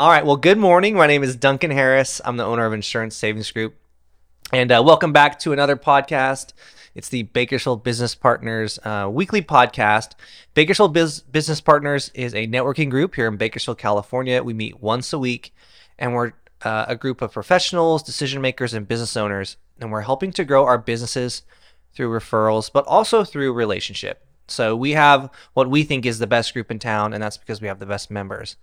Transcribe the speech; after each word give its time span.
All 0.00 0.08
right. 0.08 0.24
Well, 0.24 0.38
good 0.38 0.56
morning. 0.56 0.94
My 0.94 1.06
name 1.06 1.22
is 1.22 1.36
Duncan 1.36 1.70
Harris. 1.70 2.22
I'm 2.24 2.38
the 2.38 2.44
owner 2.46 2.64
of 2.64 2.72
Insurance 2.72 3.14
Savings 3.14 3.50
Group. 3.50 3.74
And 4.50 4.72
uh, 4.72 4.82
welcome 4.82 5.12
back 5.12 5.38
to 5.40 5.52
another 5.52 5.76
podcast. 5.76 6.54
It's 6.94 7.10
the 7.10 7.24
Bakersfield 7.24 7.84
Business 7.84 8.14
Partners 8.14 8.78
uh, 8.82 9.10
weekly 9.12 9.42
podcast. 9.42 10.12
Bakersfield 10.54 10.94
Biz- 10.94 11.20
Business 11.20 11.60
Partners 11.60 12.10
is 12.14 12.34
a 12.34 12.46
networking 12.46 12.88
group 12.88 13.14
here 13.14 13.28
in 13.28 13.36
Bakersfield, 13.36 13.76
California. 13.76 14.42
We 14.42 14.54
meet 14.54 14.80
once 14.80 15.12
a 15.12 15.18
week, 15.18 15.54
and 15.98 16.14
we're 16.14 16.32
uh, 16.62 16.86
a 16.88 16.96
group 16.96 17.20
of 17.20 17.32
professionals, 17.32 18.02
decision 18.02 18.40
makers, 18.40 18.72
and 18.72 18.88
business 18.88 19.18
owners. 19.18 19.58
And 19.82 19.92
we're 19.92 20.00
helping 20.00 20.32
to 20.32 20.46
grow 20.46 20.64
our 20.64 20.78
businesses 20.78 21.42
through 21.92 22.08
referrals, 22.08 22.72
but 22.72 22.86
also 22.86 23.22
through 23.22 23.52
relationship. 23.52 24.24
So 24.50 24.76
we 24.76 24.92
have 24.92 25.30
what 25.54 25.70
we 25.70 25.82
think 25.84 26.06
is 26.06 26.18
the 26.18 26.26
best 26.26 26.52
group 26.52 26.70
in 26.70 26.78
town, 26.78 27.12
and 27.12 27.22
that's 27.22 27.38
because 27.38 27.60
we 27.60 27.68
have 27.68 27.78
the 27.78 27.86
best 27.86 28.10
members. 28.10 28.56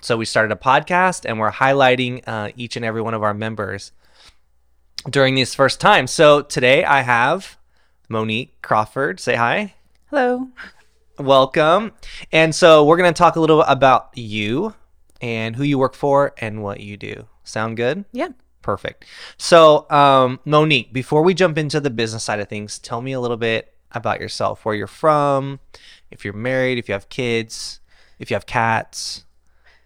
So 0.00 0.16
we 0.16 0.24
started 0.24 0.52
a 0.52 0.56
podcast, 0.56 1.24
and 1.24 1.38
we're 1.38 1.52
highlighting 1.52 2.22
uh, 2.26 2.50
each 2.56 2.76
and 2.76 2.84
every 2.84 3.02
one 3.02 3.14
of 3.14 3.22
our 3.22 3.34
members 3.34 3.92
during 5.08 5.34
these 5.34 5.54
first 5.54 5.80
times. 5.80 6.10
So 6.10 6.42
today 6.42 6.84
I 6.84 7.02
have 7.02 7.56
Monique 8.08 8.60
Crawford. 8.62 9.20
Say 9.20 9.34
hi. 9.34 9.74
Hello. 10.10 10.48
Welcome. 11.18 11.92
And 12.32 12.54
so 12.54 12.84
we're 12.84 12.96
going 12.96 13.12
to 13.12 13.18
talk 13.18 13.36
a 13.36 13.40
little 13.40 13.62
about 13.62 14.10
you 14.14 14.74
and 15.20 15.56
who 15.56 15.62
you 15.62 15.78
work 15.78 15.94
for 15.94 16.34
and 16.38 16.62
what 16.62 16.80
you 16.80 16.96
do. 16.96 17.26
Sound 17.44 17.76
good? 17.76 18.04
Yeah. 18.12 18.28
Perfect. 18.62 19.04
So, 19.36 19.88
um, 19.90 20.40
Monique, 20.46 20.92
before 20.92 21.22
we 21.22 21.34
jump 21.34 21.58
into 21.58 21.80
the 21.80 21.90
business 21.90 22.24
side 22.24 22.40
of 22.40 22.48
things, 22.48 22.78
tell 22.78 23.02
me 23.02 23.12
a 23.12 23.20
little 23.20 23.36
bit 23.36 23.73
about 23.94 24.20
yourself, 24.20 24.64
where 24.64 24.74
you're 24.74 24.86
from, 24.86 25.60
if 26.10 26.24
you're 26.24 26.34
married, 26.34 26.78
if 26.78 26.88
you 26.88 26.92
have 26.92 27.08
kids, 27.08 27.80
if 28.18 28.30
you 28.30 28.34
have 28.34 28.46
cats. 28.46 29.24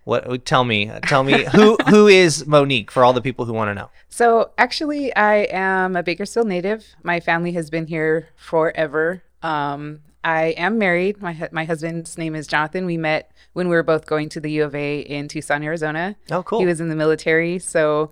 What? 0.04 0.46
Tell 0.46 0.64
me. 0.64 0.90
Tell 1.02 1.22
me 1.22 1.44
who 1.44 1.76
who 1.88 2.06
is 2.06 2.46
Monique 2.46 2.90
for 2.90 3.04
all 3.04 3.12
the 3.12 3.20
people 3.20 3.44
who 3.44 3.52
want 3.52 3.68
to 3.68 3.74
know. 3.74 3.90
So, 4.08 4.52
actually, 4.56 5.14
I 5.14 5.46
am 5.50 5.96
a 5.96 6.02
Bakersfield 6.02 6.46
native. 6.46 6.86
My 7.02 7.20
family 7.20 7.52
has 7.52 7.68
been 7.68 7.86
here 7.86 8.30
forever. 8.34 9.22
Um, 9.42 10.00
I 10.24 10.54
am 10.56 10.78
married. 10.78 11.20
My 11.20 11.48
my 11.52 11.66
husband's 11.66 12.16
name 12.16 12.34
is 12.34 12.46
Jonathan. 12.46 12.86
We 12.86 12.96
met 12.96 13.30
when 13.52 13.68
we 13.68 13.76
were 13.76 13.82
both 13.82 14.06
going 14.06 14.30
to 14.30 14.40
the 14.40 14.50
U 14.52 14.64
of 14.64 14.74
A 14.74 15.00
in 15.00 15.28
Tucson, 15.28 15.62
Arizona. 15.62 16.16
Oh, 16.30 16.42
cool. 16.42 16.60
He 16.60 16.66
was 16.66 16.80
in 16.80 16.88
the 16.88 16.96
military, 16.96 17.58
so 17.58 18.10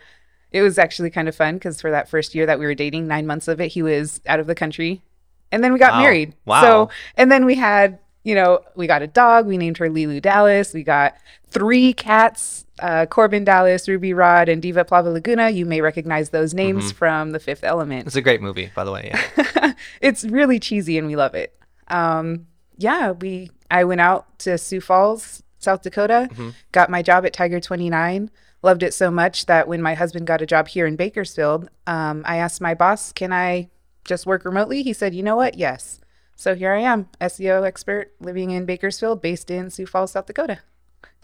it 0.52 0.62
was 0.62 0.78
actually 0.78 1.10
kind 1.10 1.28
of 1.28 1.34
fun 1.34 1.54
because 1.54 1.80
for 1.80 1.90
that 1.90 2.08
first 2.08 2.34
year 2.34 2.46
that 2.46 2.58
we 2.58 2.66
were 2.66 2.74
dating, 2.74 3.06
nine 3.06 3.26
months 3.26 3.48
of 3.48 3.60
it, 3.60 3.68
he 3.68 3.82
was 3.82 4.20
out 4.26 4.40
of 4.40 4.46
the 4.46 4.54
country, 4.54 5.02
and 5.52 5.62
then 5.64 5.72
we 5.72 5.78
got 5.78 5.92
Wow. 5.94 6.00
married. 6.00 6.34
Wow. 6.44 6.60
So 6.62 6.88
and 7.16 7.30
then 7.30 7.44
we 7.44 7.54
had, 7.54 7.98
you 8.24 8.34
know, 8.34 8.60
we 8.74 8.86
got 8.86 9.02
a 9.02 9.06
dog. 9.06 9.46
We 9.46 9.56
named 9.58 9.78
her 9.78 9.88
Leeloo 9.88 10.20
Dallas. 10.22 10.72
We 10.74 10.82
got 10.82 11.16
three 11.50 11.92
cats. 11.92 12.64
Uh, 12.78 13.06
Korben 13.06 13.42
Dallas, 13.42 13.88
Ruby 13.88 14.12
Rhod, 14.12 14.50
and 14.50 14.60
Diva 14.60 14.84
Plavalaguna. 14.84 15.54
You 15.54 15.64
may 15.64 15.80
recognize 15.80 16.28
those 16.28 16.52
names 16.52 16.92
from 16.92 17.30
The 17.32 17.40
Fifth 17.40 17.64
Element. 17.64 18.06
It's 18.06 18.16
a 18.16 18.20
great 18.20 18.42
movie, 18.42 18.70
by 18.74 18.84
the 18.84 18.92
way. 18.92 19.12
Yeah. 19.14 19.72
it's 20.02 20.24
really 20.24 20.58
cheesy 20.60 20.98
and 20.98 21.06
we 21.06 21.16
love 21.16 21.34
it. 21.34 21.58
Um, 21.88 22.46
yeah, 22.76 23.12
we 23.12 23.50
I 23.70 23.84
went 23.84 24.02
out 24.02 24.38
to 24.40 24.58
Sioux 24.58 24.82
Falls, 24.82 25.42
South 25.58 25.80
Dakota, 25.82 26.28
got 26.72 26.90
my 26.90 27.00
job 27.00 27.24
at 27.24 27.32
Tiger 27.32 27.60
29. 27.60 28.30
Loved 28.62 28.82
it 28.82 28.92
so 28.92 29.10
much 29.10 29.46
that 29.46 29.68
when 29.68 29.80
my 29.80 29.94
husband 29.94 30.26
got 30.26 30.42
a 30.42 30.46
job 30.46 30.68
here 30.68 30.86
in 30.86 30.96
Bakersfield, 30.96 31.70
um, 31.86 32.22
I 32.26 32.36
asked 32.36 32.60
my 32.60 32.74
boss, 32.74 33.10
"Can 33.12 33.32
I 33.32 33.68
just 34.06 34.26
work 34.26 34.44
remotely?" 34.44 34.82
He 34.82 34.92
said, 34.92 35.14
"You 35.14 35.22
know 35.22 35.36
what? 35.36 35.56
Yes." 35.58 36.00
So 36.38 36.54
here 36.54 36.72
I 36.72 36.80
am, 36.80 37.08
SEO 37.18 37.66
expert 37.66 38.12
living 38.20 38.50
in 38.50 38.66
Bakersfield, 38.66 39.22
based 39.22 39.50
in 39.50 39.70
Sioux 39.70 39.86
Falls, 39.86 40.12
South 40.12 40.26
Dakota. 40.26 40.58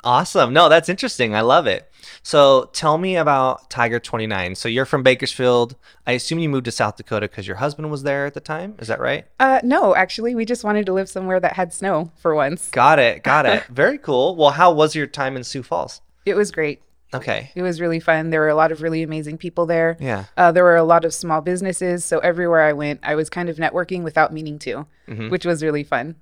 Awesome. 0.05 0.52
No, 0.52 0.68
that's 0.68 0.89
interesting. 0.89 1.34
I 1.34 1.42
love 1.42 1.67
it. 1.67 1.89
So 2.24 2.70
tell 2.73 2.98
me 2.98 3.17
about 3.17 3.70
Tiger 3.70 4.01
29. 4.01 4.57
So 4.57 4.68
you're 4.68 4.84
from 4.84 5.05
Bakersfield. 5.05 5.77
I 6.07 6.12
assume 6.12 6.40
you 6.40 6.48
moved 6.48 6.64
to 6.64 6.73
South 6.73 6.96
Dakota 6.96 7.29
because 7.29 7.46
your 7.46 7.57
husband 7.57 7.90
was 7.90 8.02
there 8.02 8.27
at 8.27 8.34
the 8.34 8.40
time. 8.40 8.74
Is 8.80 8.89
that 8.89 8.98
right? 8.98 9.27
Uh, 9.39 9.61
no, 9.62 9.95
actually, 9.95 10.34
we 10.34 10.45
just 10.45 10.64
wanted 10.64 10.86
to 10.86 10.92
live 10.92 11.08
somewhere 11.08 11.39
that 11.39 11.52
had 11.52 11.73
snow 11.73 12.11
for 12.17 12.34
once. 12.34 12.68
Got 12.70 12.98
it. 12.98 13.23
Got 13.23 13.46
it. 13.46 13.64
Very 13.67 13.98
cool. 13.98 14.34
Well, 14.34 14.51
how 14.51 14.73
was 14.73 14.96
your 14.96 15.07
time 15.07 15.36
in 15.36 15.45
Sioux 15.45 15.62
Falls? 15.62 16.01
It 16.27 16.34
was 16.34 16.51
great. 16.51 16.83
Okay. 17.14 17.50
It 17.55 17.62
was 17.62 17.80
really 17.80 18.00
fun. 18.00 18.30
There 18.30 18.40
were 18.40 18.48
a 18.48 18.55
lot 18.55 18.73
of 18.73 18.80
really 18.83 19.02
amazing 19.02 19.36
people 19.39 19.67
there. 19.67 19.96
Yeah. 20.00 20.24
Uh, 20.36 20.50
there 20.52 20.64
were 20.64 20.77
a 20.77 20.83
lot 20.84 21.05
of 21.05 21.12
small 21.12 21.40
businesses. 21.42 22.05
So 22.05 22.18
everywhere 22.20 22.62
I 22.62 22.73
went, 22.73 23.00
I 23.02 23.14
was 23.14 23.28
kind 23.28 23.48
of 23.48 23.56
networking 23.56 24.02
without 24.02 24.33
meaning 24.33 24.58
to, 24.61 24.86
Mm-hmm. 25.08 25.28
which 25.28 25.45
was 25.45 25.62
really 25.62 25.84
fun. 25.84 26.17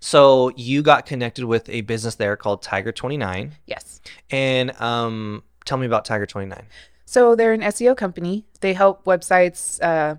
So 0.00 0.50
you 0.56 0.82
got 0.82 1.06
connected 1.06 1.44
with 1.44 1.68
a 1.68 1.82
business 1.82 2.14
there 2.16 2.36
called 2.36 2.62
Tiger 2.62 2.92
29. 2.92 3.52
Yes. 3.66 4.00
And 4.30 4.78
um, 4.80 5.42
tell 5.64 5.78
me 5.78 5.86
about 5.86 6.04
Tiger 6.04 6.26
29. 6.26 6.64
So 7.04 7.34
they're 7.34 7.52
an 7.52 7.60
SEO 7.60 7.96
company. 7.96 8.46
They 8.60 8.72
help 8.72 9.04
websites 9.04 9.82
uh, 9.82 10.16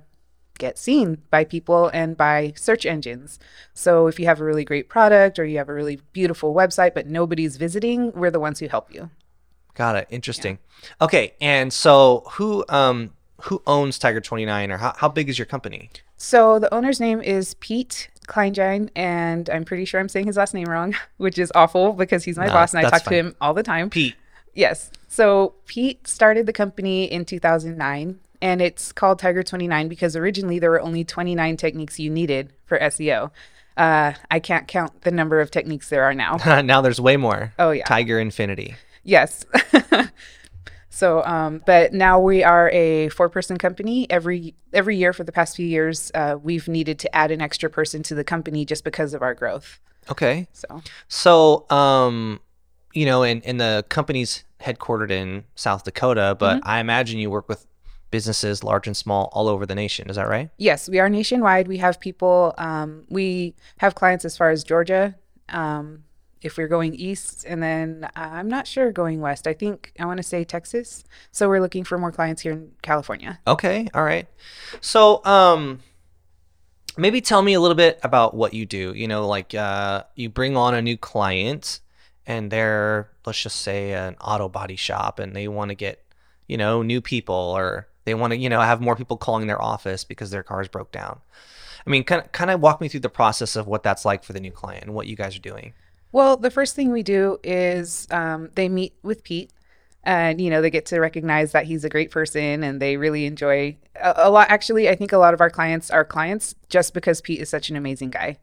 get 0.60 0.78
seen 0.78 1.22
by 1.32 1.44
people 1.46 1.90
and 1.94 2.16
by 2.16 2.54
search 2.56 2.86
engines. 2.86 3.40
So 3.74 4.08
if 4.08 4.20
you 4.20 4.26
have 4.26 4.40
a 4.40 4.44
really 4.44 4.64
great 4.66 4.90
product 4.90 5.40
or 5.40 5.46
you 5.46 5.58
have 5.58 5.70
a 5.70 5.74
really 5.74 6.00
beautiful 6.14 6.54
website, 6.54 6.94
but 6.94 7.08
nobody's 7.08 7.58
visiting, 7.58 8.12
we're 8.12 8.32
the 8.32 8.40
ones 8.40 8.60
who 8.60 8.68
help 8.68 8.94
you. 8.94 9.10
Got 9.76 9.96
it. 9.96 10.08
Interesting. 10.10 10.60
Okay. 11.00 11.34
And 11.42 11.72
so 11.72 12.24
who 12.32 12.66
um 12.70 13.12
who 13.44 13.62
owns 13.66 13.98
Tiger 13.98 14.22
29 14.22 14.72
or 14.72 14.78
how, 14.78 14.94
how 14.98 15.10
big 15.10 15.28
is 15.30 15.40
your 15.40 15.46
company? 15.48 15.90
So 16.18 16.60
the 16.60 16.72
owner's 16.74 17.00
name 17.00 17.22
is 17.22 17.56
Pete 17.56 18.10
Kleingine, 18.28 18.90
and 18.96 19.50
I'm 19.50 19.64
pretty 19.66 19.86
sure 19.86 20.00
I'm 20.00 20.10
saying 20.10 20.28
his 20.28 20.38
last 20.38 20.54
name 20.54 20.68
wrong, 20.68 20.96
which 21.18 21.40
is 21.40 21.52
awful 21.56 21.94
because 21.94 22.24
he's 22.24 22.38
my 22.38 22.46
No, 22.46 22.54
boss 22.54 22.74
and 22.74 22.86
I 22.86 22.90
talk 22.90 23.04
fine. 23.04 23.12
to 23.14 23.20
him 23.20 23.36
all 23.42 23.54
the 23.56 23.64
time. 23.64 23.90
Pete. 23.90 24.16
Yes. 24.54 24.92
So 25.08 25.56
Pete 25.66 26.08
started 26.08 26.46
the 26.46 26.54
company 26.54 27.06
in 27.06 27.26
2009 27.26 28.20
and 28.42 28.62
it's 28.62 28.92
called 28.92 29.20
Tiger 29.20 29.44
29 29.44 29.88
because 29.88 30.16
originally 30.16 30.60
there 30.60 30.70
were 30.72 30.82
only 30.82 31.04
29 31.04 31.58
techniques 31.58 32.00
you 32.00 32.10
needed 32.10 32.54
for 32.66 32.78
SEO. 32.80 33.32
Uh, 33.78 34.14
I 34.30 34.40
can't 34.40 34.68
count 34.68 35.02
the 35.02 35.12
number 35.12 35.40
of 35.40 35.50
techniques 35.50 35.90
there 35.90 36.04
are 36.04 36.14
now. 36.14 36.38
now 36.62 36.82
there's 36.82 37.00
way 37.00 37.18
more. 37.18 37.54
Oh, 37.58 37.72
yeah. 37.72 37.86
Tiger 37.86 38.20
Infinity. 38.20 38.76
Yes. 39.04 39.46
so, 40.90 41.24
um, 41.24 41.62
but 41.66 41.94
now 41.94 42.20
we 42.20 42.44
are 42.44 42.70
a 42.72 43.10
four 43.10 43.30
person 43.30 43.58
company. 43.58 44.10
Every 44.10 44.56
every 44.74 44.98
year 44.98 45.14
for 45.14 45.24
the 45.24 45.32
past 45.32 45.56
few 45.56 45.66
years, 45.66 46.12
uh, 46.16 46.38
we've 46.42 46.68
needed 46.68 47.00
to 47.00 47.16
add 47.16 47.32
an 47.32 47.42
extra 47.42 47.70
person 47.70 48.04
to 48.04 48.16
the 48.16 48.24
company 48.24 48.66
just 48.66 48.84
because 48.84 49.14
of 49.14 49.22
our 49.22 49.34
growth. 49.34 49.80
Okay. 50.10 50.48
So, 50.54 50.82
So, 51.08 51.70
um, 51.70 52.40
you 52.94 53.06
know, 53.06 53.24
and, 53.24 53.46
and 53.46 53.60
the 53.62 53.86
company's 53.90 54.44
headquartered 54.60 55.12
in 55.12 55.44
South 55.56 55.84
Dakota, 55.84 56.36
but 56.40 56.58
Mm-hmm. 56.58 56.68
I 56.70 56.80
imagine 56.80 57.20
you 57.20 57.30
work 57.30 57.48
with 57.48 57.66
businesses 58.10 58.64
large 58.64 58.88
and 58.88 58.98
small 58.98 59.30
all 59.32 59.48
over 59.48 59.66
the 59.66 59.76
nation. 59.76 60.10
Is 60.10 60.18
that 60.18 60.28
right? 60.28 60.50
Yes, 60.58 60.90
we 60.90 61.00
are 61.00 61.08
nationwide. 61.08 61.68
We 61.68 61.78
have 61.78 62.00
people. 62.00 62.54
Um, 62.58 63.06
we 63.10 63.56
have 63.78 63.96
clients 63.96 64.26
as 64.26 64.36
far 64.36 64.50
as 64.50 64.64
Georgia. 64.64 65.16
Um, 65.50 66.04
if 66.42 66.58
we're 66.58 66.68
going 66.68 66.96
east, 66.96 67.46
and 67.48 67.62
then 67.62 68.10
uh, 68.16 68.30
I'm 68.34 68.48
not 68.48 68.68
sure 68.68 68.92
going 68.92 69.22
west. 69.22 69.48
I 69.48 69.54
think 69.54 69.94
I 70.00 70.06
want 70.06 70.18
to 70.18 70.24
say 70.24 70.44
Texas. 70.44 71.04
So 71.32 71.48
we're 71.48 71.62
looking 71.62 71.84
for 71.84 71.98
more 71.98 72.12
clients 72.12 72.42
here 72.42 72.54
in 72.54 72.72
California. 72.82 73.40
Okay. 73.48 73.88
All 73.94 74.04
right. 74.04 74.28
So, 74.82 75.24
um, 75.26 75.80
maybe 76.98 77.22
tell 77.22 77.42
me 77.42 77.54
a 77.54 77.60
little 77.60 77.76
bit 77.76 78.00
about 78.04 78.34
what 78.34 78.54
you 78.54 78.66
do. 78.66 78.94
You 78.96 79.08
know, 79.08 79.28
like 79.28 79.54
uh, 79.54 80.04
you 80.16 80.30
bring 80.30 80.58
on 80.58 80.74
a 80.74 80.82
new 80.82 80.98
client, 80.98 81.80
and 82.26 82.52
they're 82.52 83.10
let's 83.26 83.42
just 83.42 83.58
say 83.58 83.94
an 83.94 84.16
auto 84.22 84.50
body 84.50 84.76
shop, 84.76 85.20
and 85.20 85.36
they 85.36 85.48
want 85.48 85.70
to 85.70 85.76
get 85.76 86.04
you 86.48 86.58
know 86.58 86.82
new 86.82 87.02
people, 87.02 87.36
or 87.36 87.88
they 88.06 88.14
want 88.14 88.32
to 88.32 88.38
you 88.38 88.50
know 88.50 88.62
have 88.62 88.82
more 88.82 88.96
people 88.96 89.18
calling 89.18 89.48
their 89.48 89.62
office 89.62 90.04
because 90.04 90.32
their 90.32 90.44
cars 90.44 90.68
broke 90.68 90.92
down. 90.92 91.22
I 91.86 91.90
mean, 91.90 92.04
kind 92.04 92.22
of, 92.22 92.32
kind 92.32 92.52
of 92.52 92.60
walk 92.62 92.80
me 92.80 92.88
through 92.88 93.00
the 93.00 93.10
process 93.10 93.56
of 93.56 93.68
what 93.68 93.84
that's 93.84 94.06
like 94.06 94.24
for 94.24 94.34
the 94.34 94.40
new 94.40 94.52
client 94.52 94.84
and 94.84 94.94
what 94.94 95.08
you 95.08 95.16
guys 95.16 95.36
are 95.36 95.40
doing. 95.42 95.74
Well, 96.12 96.38
the 96.38 96.52
first 96.52 96.76
thing 96.76 96.92
we 96.92 97.04
do 97.04 97.40
is 97.44 98.08
um, 98.12 98.50
they 98.56 98.68
meet 98.68 98.94
with 99.02 99.24
Pete, 99.24 99.52
and 100.04 100.42
you 100.42 100.50
know 100.50 100.62
they 100.62 100.70
get 100.70 100.86
to 100.88 101.00
recognize 101.00 101.52
that 101.54 101.66
he's 101.66 101.86
a 101.86 101.90
great 101.90 102.12
person, 102.12 102.64
and 102.64 102.82
they 102.82 102.98
really 102.98 103.26
enjoy 103.26 103.78
a, 103.96 104.14
a 104.18 104.30
lot. 104.30 104.50
Actually, 104.50 104.90
I 104.90 104.96
think 104.96 105.12
a 105.12 105.18
lot 105.18 105.34
of 105.34 105.42
our 105.42 105.50
clients 105.50 105.90
are 105.90 106.04
clients 106.04 106.56
just 106.70 106.94
because 106.94 107.22
Pete 107.22 107.40
is 107.40 107.50
such 107.50 107.70
an 107.70 107.76
amazing 107.76 108.10
guy. 108.10 108.38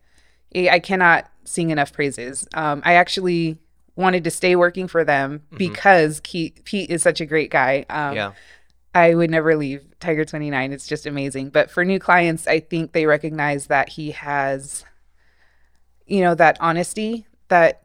I 0.54 0.68
I 0.70 0.78
cannot 0.78 1.30
sing 1.44 1.70
enough 1.70 1.92
praises. 1.92 2.48
Um, 2.54 2.82
I 2.84 2.94
actually 2.94 3.58
wanted 3.96 4.24
to 4.24 4.30
stay 4.30 4.54
working 4.54 4.86
for 4.86 5.04
them 5.04 5.42
because 5.56 6.20
Ke- 6.20 6.64
Pete 6.64 6.88
is 6.88 7.02
such 7.02 7.20
a 7.20 7.26
great 7.26 7.50
guy. 7.50 7.84
Um, 7.90 8.14
yeah. 8.14 8.32
I 8.94 9.14
would 9.14 9.30
never 9.30 9.56
leave 9.56 9.84
Tiger 10.00 10.24
29. 10.24 10.72
It's 10.72 10.86
just 10.86 11.04
amazing. 11.04 11.50
But 11.50 11.70
for 11.70 11.84
new 11.84 11.98
clients, 11.98 12.46
I 12.46 12.60
think 12.60 12.92
they 12.92 13.06
recognize 13.06 13.66
that 13.66 13.90
he 13.90 14.12
has, 14.12 14.84
you 16.06 16.20
know, 16.20 16.34
that 16.36 16.56
honesty 16.60 17.26
that 17.48 17.82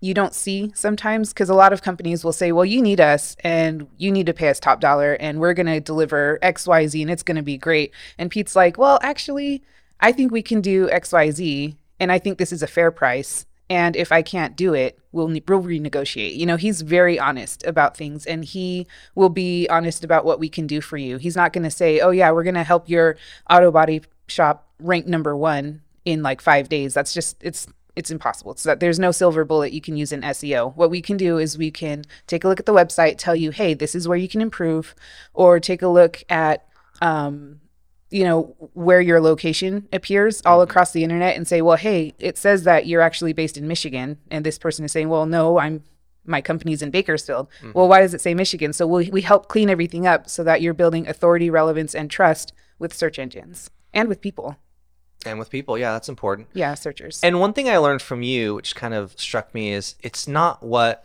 you 0.00 0.14
don't 0.14 0.34
see 0.34 0.72
sometimes 0.74 1.32
because 1.32 1.50
a 1.50 1.54
lot 1.54 1.72
of 1.72 1.82
companies 1.82 2.24
will 2.24 2.32
say, 2.32 2.52
well, 2.52 2.64
you 2.64 2.80
need 2.80 3.00
us 3.00 3.36
and 3.40 3.86
you 3.98 4.10
need 4.10 4.26
to 4.26 4.32
pay 4.32 4.48
us 4.48 4.58
top 4.58 4.80
dollar 4.80 5.14
and 5.14 5.38
we're 5.38 5.54
going 5.54 5.66
to 5.66 5.80
deliver 5.80 6.38
XYZ 6.42 7.02
and 7.02 7.10
it's 7.10 7.22
going 7.22 7.36
to 7.36 7.42
be 7.42 7.58
great. 7.58 7.92
And 8.16 8.30
Pete's 8.30 8.56
like, 8.56 8.78
well, 8.78 8.98
actually, 9.02 9.62
I 10.00 10.12
think 10.12 10.32
we 10.32 10.42
can 10.42 10.62
do 10.62 10.88
XYZ 10.88 11.76
and 11.98 12.10
I 12.10 12.18
think 12.18 12.38
this 12.38 12.52
is 12.52 12.62
a 12.62 12.66
fair 12.66 12.90
price. 12.90 13.44
And 13.68 13.94
if 13.94 14.10
I 14.10 14.22
can't 14.22 14.56
do 14.56 14.74
it, 14.74 14.98
we'll, 15.12 15.28
we'll 15.28 15.62
renegotiate. 15.62 16.34
You 16.34 16.46
know, 16.46 16.56
he's 16.56 16.80
very 16.80 17.18
honest 17.18 17.64
about 17.66 17.96
things 17.96 18.26
and 18.26 18.44
he 18.44 18.86
will 19.14 19.28
be 19.28 19.68
honest 19.68 20.02
about 20.02 20.24
what 20.24 20.40
we 20.40 20.48
can 20.48 20.66
do 20.66 20.80
for 20.80 20.96
you. 20.96 21.18
He's 21.18 21.36
not 21.36 21.52
going 21.52 21.64
to 21.64 21.70
say, 21.70 22.00
oh, 22.00 22.10
yeah, 22.10 22.32
we're 22.32 22.42
going 22.42 22.54
to 22.54 22.64
help 22.64 22.88
your 22.88 23.16
auto 23.50 23.70
body 23.70 24.00
shop 24.28 24.66
rank 24.80 25.06
number 25.06 25.36
one 25.36 25.82
in 26.06 26.22
like 26.22 26.40
five 26.40 26.68
days. 26.70 26.94
That's 26.94 27.12
just, 27.12 27.36
it's, 27.42 27.68
it's 27.96 28.10
impossible. 28.10 28.54
So 28.56 28.68
that 28.68 28.80
there's 28.80 28.98
no 28.98 29.10
silver 29.10 29.44
bullet 29.44 29.72
you 29.72 29.80
can 29.80 29.96
use 29.96 30.12
in 30.12 30.22
SEO. 30.22 30.74
What 30.76 30.90
we 30.90 31.02
can 31.02 31.16
do 31.16 31.38
is 31.38 31.58
we 31.58 31.70
can 31.70 32.04
take 32.26 32.44
a 32.44 32.48
look 32.48 32.60
at 32.60 32.66
the 32.66 32.74
website, 32.74 33.16
tell 33.18 33.36
you, 33.36 33.50
hey, 33.50 33.74
this 33.74 33.94
is 33.94 34.08
where 34.08 34.18
you 34.18 34.28
can 34.28 34.40
improve, 34.40 34.94
or 35.34 35.60
take 35.60 35.82
a 35.82 35.88
look 35.88 36.22
at, 36.28 36.66
um, 37.00 37.60
you 38.10 38.24
know, 38.24 38.54
where 38.74 39.00
your 39.00 39.20
location 39.20 39.88
appears 39.92 40.42
all 40.44 40.62
across 40.62 40.92
the 40.92 41.04
internet 41.04 41.36
and 41.36 41.46
say, 41.46 41.62
well, 41.62 41.76
hey, 41.76 42.14
it 42.18 42.36
says 42.36 42.64
that 42.64 42.86
you're 42.86 43.00
actually 43.00 43.32
based 43.32 43.56
in 43.56 43.68
Michigan. 43.68 44.18
And 44.30 44.44
this 44.44 44.58
person 44.58 44.84
is 44.84 44.92
saying, 44.92 45.08
well, 45.08 45.26
no, 45.26 45.58
I'm 45.58 45.82
my 46.24 46.40
company's 46.40 46.82
in 46.82 46.90
Bakersfield. 46.90 47.48
Well, 47.74 47.88
why 47.88 48.00
does 48.00 48.14
it 48.14 48.20
say 48.20 48.34
Michigan? 48.34 48.72
So 48.72 48.86
we, 48.86 49.10
we 49.10 49.22
help 49.22 49.48
clean 49.48 49.70
everything 49.70 50.06
up 50.06 50.28
so 50.28 50.44
that 50.44 50.60
you're 50.60 50.74
building 50.74 51.08
authority, 51.08 51.50
relevance, 51.50 51.94
and 51.94 52.10
trust 52.10 52.52
with 52.78 52.94
search 52.94 53.18
engines 53.18 53.70
and 53.92 54.08
with 54.08 54.20
people. 54.20 54.56
And 55.26 55.38
with 55.38 55.50
people, 55.50 55.76
yeah, 55.76 55.92
that's 55.92 56.08
important. 56.08 56.48
Yeah, 56.54 56.74
searchers. 56.74 57.20
And 57.22 57.40
one 57.40 57.52
thing 57.52 57.68
I 57.68 57.76
learned 57.76 58.02
from 58.02 58.22
you, 58.22 58.54
which 58.54 58.74
kind 58.74 58.94
of 58.94 59.18
struck 59.20 59.54
me, 59.54 59.72
is 59.72 59.96
it's 60.02 60.26
not 60.26 60.62
what 60.62 61.04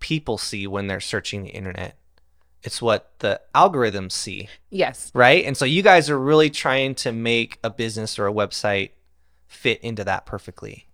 people 0.00 0.38
see 0.38 0.66
when 0.66 0.86
they're 0.86 1.00
searching 1.00 1.42
the 1.42 1.50
internet. 1.50 1.96
It's 2.62 2.82
what 2.82 3.12
the 3.20 3.40
algorithms 3.54 4.12
see, 4.12 4.48
yes. 4.70 5.10
right? 5.14 5.44
And 5.44 5.56
so 5.56 5.64
you 5.64 5.82
guys 5.82 6.10
are 6.10 6.18
really 6.18 6.50
trying 6.50 6.96
to 6.96 7.12
make 7.12 7.58
a 7.62 7.70
business 7.70 8.18
or 8.18 8.26
a 8.26 8.32
website 8.32 8.90
fit 9.46 9.80
into 9.82 10.04
that 10.04 10.26
perfectly. 10.26 10.86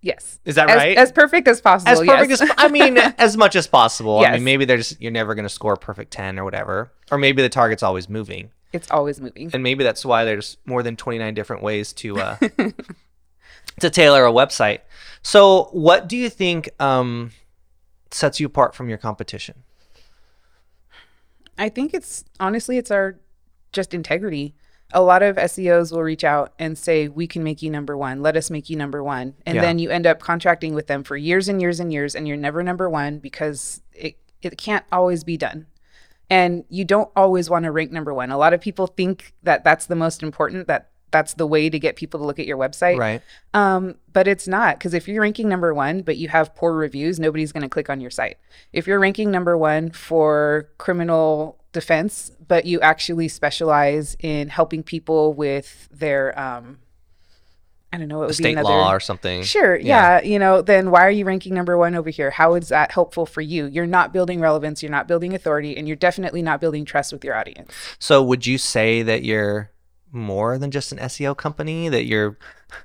Yes. 0.00 0.38
Is 0.44 0.54
that 0.54 0.70
as, 0.70 0.76
right? 0.76 0.96
As 0.96 1.12
perfect 1.12 1.48
as 1.48 1.60
possible. 1.60 1.90
as 1.90 1.98
perfect 2.00 2.30
yes. 2.30 2.42
as 2.42 2.50
I 2.56 2.68
mean, 2.68 2.96
as 3.18 3.36
much 3.36 3.56
as 3.56 3.66
possible. 3.66 4.20
I 4.20 4.32
mean, 4.32 4.44
maybe 4.44 4.64
there's 4.64 4.98
you're 5.00 5.12
never 5.12 5.34
going 5.34 5.44
to 5.44 5.50
score 5.50 5.72
a 5.72 5.76
perfect 5.76 6.12
ten 6.12 6.38
or 6.38 6.44
whatever, 6.44 6.92
or 7.10 7.18
maybe 7.18 7.42
the 7.42 7.48
target's 7.48 7.82
always 7.82 8.08
moving, 8.08 8.50
it's 8.72 8.90
always 8.90 9.20
moving. 9.20 9.50
and 9.52 9.62
maybe 9.62 9.84
that's 9.84 10.04
why 10.04 10.24
there's 10.24 10.56
more 10.66 10.82
than 10.82 10.96
29 10.96 11.34
different 11.34 11.62
ways 11.62 11.92
to 11.94 12.18
uh, 12.18 12.36
to 13.80 13.90
tailor 13.90 14.26
a 14.26 14.32
website. 14.32 14.80
So, 15.22 15.64
what 15.72 16.08
do 16.08 16.16
you 16.16 16.28
think 16.30 16.68
um, 16.80 17.30
sets 18.10 18.38
you 18.40 18.46
apart 18.46 18.74
from 18.74 18.88
your 18.88 18.98
competition? 18.98 19.62
I 21.58 21.68
think 21.68 21.94
it's 21.94 22.24
honestly 22.38 22.76
it's 22.78 22.90
our 22.90 23.18
just 23.72 23.94
integrity. 23.94 24.54
A 24.92 25.02
lot 25.02 25.22
of 25.22 25.36
SEOs 25.36 25.90
will 25.90 26.02
reach 26.02 26.22
out 26.22 26.52
and 26.58 26.78
say, 26.78 27.08
"We 27.08 27.26
can 27.26 27.42
make 27.42 27.60
you 27.62 27.70
number 27.70 27.96
one. 27.96 28.22
Let 28.22 28.36
us 28.36 28.50
make 28.50 28.70
you 28.70 28.76
number 28.76 29.02
one." 29.02 29.34
And 29.44 29.56
Yeah. 29.56 29.62
then 29.62 29.78
you 29.78 29.90
end 29.90 30.06
up 30.06 30.20
contracting 30.20 30.74
with 30.74 30.86
them 30.86 31.02
for 31.02 31.16
years 31.16 31.48
and 31.48 31.60
years 31.60 31.80
and 31.80 31.92
years, 31.92 32.14
and 32.14 32.28
you're 32.28 32.36
never 32.36 32.62
number 32.62 32.88
one 32.88 33.18
because 33.18 33.82
it 33.92 34.16
it 34.42 34.56
can't 34.58 34.84
always 34.92 35.24
be 35.24 35.36
done. 35.36 35.66
And 36.28 36.64
you 36.68 36.84
don't 36.84 37.10
always 37.14 37.48
want 37.48 37.64
to 37.64 37.70
rank 37.70 37.92
number 37.92 38.12
one. 38.12 38.30
A 38.30 38.38
lot 38.38 38.52
of 38.52 38.60
people 38.60 38.86
think 38.86 39.34
that 39.42 39.62
that's 39.64 39.86
the 39.86 39.94
most 39.94 40.22
important. 40.22 40.66
That 40.66 40.90
that's 41.10 41.34
the 41.34 41.46
way 41.46 41.70
to 41.70 41.78
get 41.78 41.96
people 41.96 42.20
to 42.20 42.26
look 42.26 42.38
at 42.38 42.46
your 42.46 42.58
website. 42.58 42.98
Right. 42.98 43.22
Um, 43.54 43.94
but 44.12 44.26
it's 44.26 44.48
not 44.48 44.78
because 44.78 44.92
if 44.92 45.06
you're 45.08 45.22
ranking 45.22 45.48
number 45.48 45.72
one, 45.72 46.02
but 46.02 46.16
you 46.16 46.28
have 46.28 46.54
poor 46.54 46.72
reviews, 46.72 47.18
nobody's 47.20 47.52
going 47.52 47.62
to 47.62 47.68
click 47.68 47.88
on 47.88 48.00
your 48.00 48.10
site. 48.10 48.38
If 48.72 48.86
you're 48.86 48.98
ranking 48.98 49.30
number 49.30 49.56
one 49.56 49.90
for 49.90 50.68
criminal 50.78 51.58
defense, 51.72 52.32
but 52.48 52.64
you 52.64 52.80
actually 52.80 53.28
specialize 53.28 54.16
in 54.20 54.48
helping 54.48 54.82
people 54.82 55.32
with 55.32 55.88
their, 55.92 56.38
um, 56.38 56.78
I 57.96 57.98
don't 57.98 58.08
know, 58.08 58.16
it 58.24 58.26
would 58.26 58.28
be 58.28 58.34
State 58.34 58.52
another 58.52 58.68
law 58.68 58.92
or 58.92 59.00
something. 59.00 59.42
Sure, 59.42 59.74
Yeah. 59.74 60.18
yeah. 60.18 60.22
You 60.22 60.38
know, 60.38 60.60
then 60.60 60.90
why 60.90 61.06
are 61.06 61.10
you 61.10 61.24
ranking 61.24 61.54
number 61.54 61.78
one 61.78 61.94
over 61.94 62.10
here? 62.10 62.30
How 62.30 62.52
is 62.54 62.68
that 62.68 62.92
helpful 62.92 63.24
for 63.24 63.40
you? 63.40 63.64
You're 63.64 63.86
not 63.86 64.12
building 64.12 64.38
relevance, 64.38 64.82
you're 64.82 64.92
not 64.92 65.08
building 65.08 65.32
authority, 65.34 65.74
and 65.78 65.88
you're 65.88 65.96
definitely 65.96 66.42
not 66.42 66.60
building 66.60 66.84
trust 66.84 67.10
with 67.10 67.24
your 67.24 67.34
audience. 67.34 67.72
So, 67.98 68.22
would 68.22 68.46
you 68.46 68.58
say 68.58 69.00
that 69.00 69.22
you're 69.24 69.70
more 70.12 70.58
than 70.58 70.70
just 70.70 70.92
an 70.92 70.98
SEO 70.98 71.34
company? 71.34 71.88
That 71.88 72.04
you're, 72.04 72.36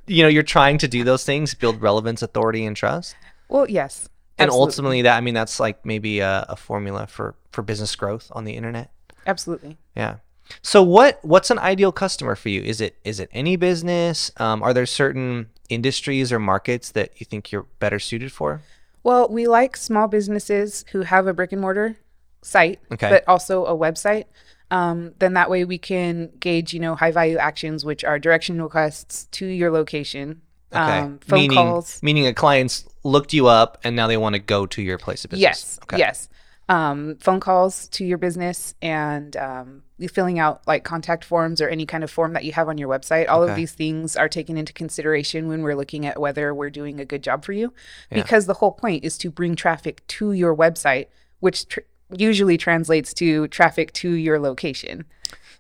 you 0.08 0.24
know, 0.24 0.30
you're 0.30 0.44
trying 0.44 0.78
to 0.78 0.88
do 0.88 1.04
those 1.04 1.26
things, 1.26 1.54
build 1.56 1.82
relevance, 1.82 2.22
authority, 2.22 2.66
and 2.66 2.74
trust. 2.78 3.14
Well, 3.50 3.70
yes. 3.70 4.08
and 4.38 4.48
absolutely. 4.48 4.64
ultimately 4.72 5.02
that 5.02 5.18
i 5.18 5.22
mean 5.22 5.34
that's 5.34 5.60
like 5.60 5.86
maybe 5.86 6.22
a, 6.22 6.46
a 6.48 6.56
formula 6.56 7.06
for 7.06 7.36
for 7.52 7.62
business 7.62 7.94
growth 7.98 8.32
on 8.32 8.46
the 8.46 8.54
internet 8.54 8.92
Absolutely. 9.28 9.78
yeah 9.94 10.16
so 10.62 10.82
what 10.84 11.20
what's 11.24 11.50
an 11.52 11.60
ideal 11.60 11.92
customer 11.92 12.36
for 12.36 12.50
you 12.50 12.62
is 12.62 12.82
it 12.82 12.98
is 13.04 13.20
it 13.20 13.30
any 13.32 13.56
business 13.56 14.32
um, 14.38 14.62
are 14.64 14.74
there 14.74 14.86
certain 14.86 15.48
industries 15.70 16.32
or 16.32 16.40
markets 16.40 16.92
that 16.92 17.12
you 17.20 17.26
think 17.26 17.52
you're 17.52 17.66
better 17.80 18.00
suited 18.00 18.32
for 18.32 18.62
Well, 19.04 19.28
we 19.30 19.48
like 19.48 19.78
small 19.78 20.08
businesses 20.08 20.86
who 20.92 21.02
have 21.02 21.26
a 21.28 21.34
brick 21.34 21.52
and 21.52 21.62
mortar 21.62 21.98
site, 22.44 22.80
Okay. 22.92 23.10
but 23.10 23.24
also 23.28 23.66
a 23.66 23.76
website. 23.76 24.26
Um, 24.70 25.14
then 25.20 25.34
that 25.34 25.50
way 25.50 25.66
we 25.66 25.78
can 25.78 26.30
gauge, 26.40 26.74
you 26.74 26.80
know, 26.80 26.96
high 26.96 27.12
value 27.12 27.38
actions, 27.38 27.84
which 27.84 28.04
are 28.04 28.20
direction 28.20 28.62
requests 28.62 29.26
to 29.32 29.46
your 29.46 29.72
location, 29.72 30.42
okay 30.74 31.00
um, 31.00 31.20
phone 31.20 31.40
meaning 31.40 31.58
calls. 31.58 32.00
meaning 32.04 32.26
a 32.28 32.34
client's 32.34 32.86
looked 33.04 33.34
you 33.34 33.48
up 33.48 33.78
and 33.84 33.96
now 33.96 34.08
they 34.08 34.16
want 34.18 34.34
to 34.36 34.40
go 34.40 34.66
to 34.66 34.82
your 34.82 34.98
place 34.98 35.26
of 35.26 35.32
business 35.32 35.42
Yes. 35.42 35.80
okay 35.84 35.98
Yes. 35.98 36.30
Um, 36.70 37.18
phone 37.20 37.42
calls 37.42 37.90
to 37.90 38.06
your 38.06 38.18
business 38.18 38.76
and 38.82 39.36
um, 39.36 39.84
filling 40.14 40.40
out 40.40 40.62
like 40.68 40.86
contact 40.86 41.26
forms 41.26 41.60
or 41.60 41.68
any 41.68 41.86
kind 41.86 42.02
of 42.02 42.10
form 42.10 42.32
that 42.32 42.46
you 42.46 42.54
have 42.54 42.70
on 42.70 42.78
your 42.78 42.88
website. 42.88 43.28
All 43.28 43.42
Okay. 43.44 43.52
of 43.52 43.56
these 43.58 43.74
things 43.74 44.16
are 44.16 44.30
taken 44.30 44.58
into 44.58 44.72
consideration 44.72 45.50
when 45.50 45.64
we're 45.64 45.76
looking 45.76 46.06
at 46.06 46.22
whether 46.22 46.54
we're 46.54 46.70
doing 46.70 47.00
a 47.02 47.06
good 47.06 47.24
job 47.24 47.44
for 47.44 47.52
you, 47.52 47.74
because 48.10 48.46
the 48.46 48.54
whole 48.54 48.72
point 48.72 49.04
is 49.04 49.18
to 49.18 49.30
bring 49.30 49.56
traffic 49.56 50.06
to 50.08 50.32
your 50.32 50.56
website, 50.56 51.08
which 51.42 51.68
tr- 51.68 51.82
usually 52.16 52.58
translates 52.58 53.14
to 53.16 53.50
traffic 53.50 53.92
to 53.94 54.12
your 54.14 54.40
location. 54.40 55.04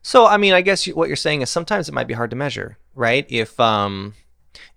So, 0.01 0.27
I 0.27 0.38
mean, 0.38 0.53
I 0.53 0.62
guess 0.62 0.88
what 0.88 1.09
you're 1.09 1.18
saying 1.18 1.42
is 1.42 1.50
sometimes 1.50 1.89
it 1.89 1.94
might 1.94 2.07
be 2.07 2.13
hard 2.13 2.30
to 2.30 2.36
measure, 2.38 2.77
right? 2.95 3.25
If 3.30 3.59
um, 3.59 4.13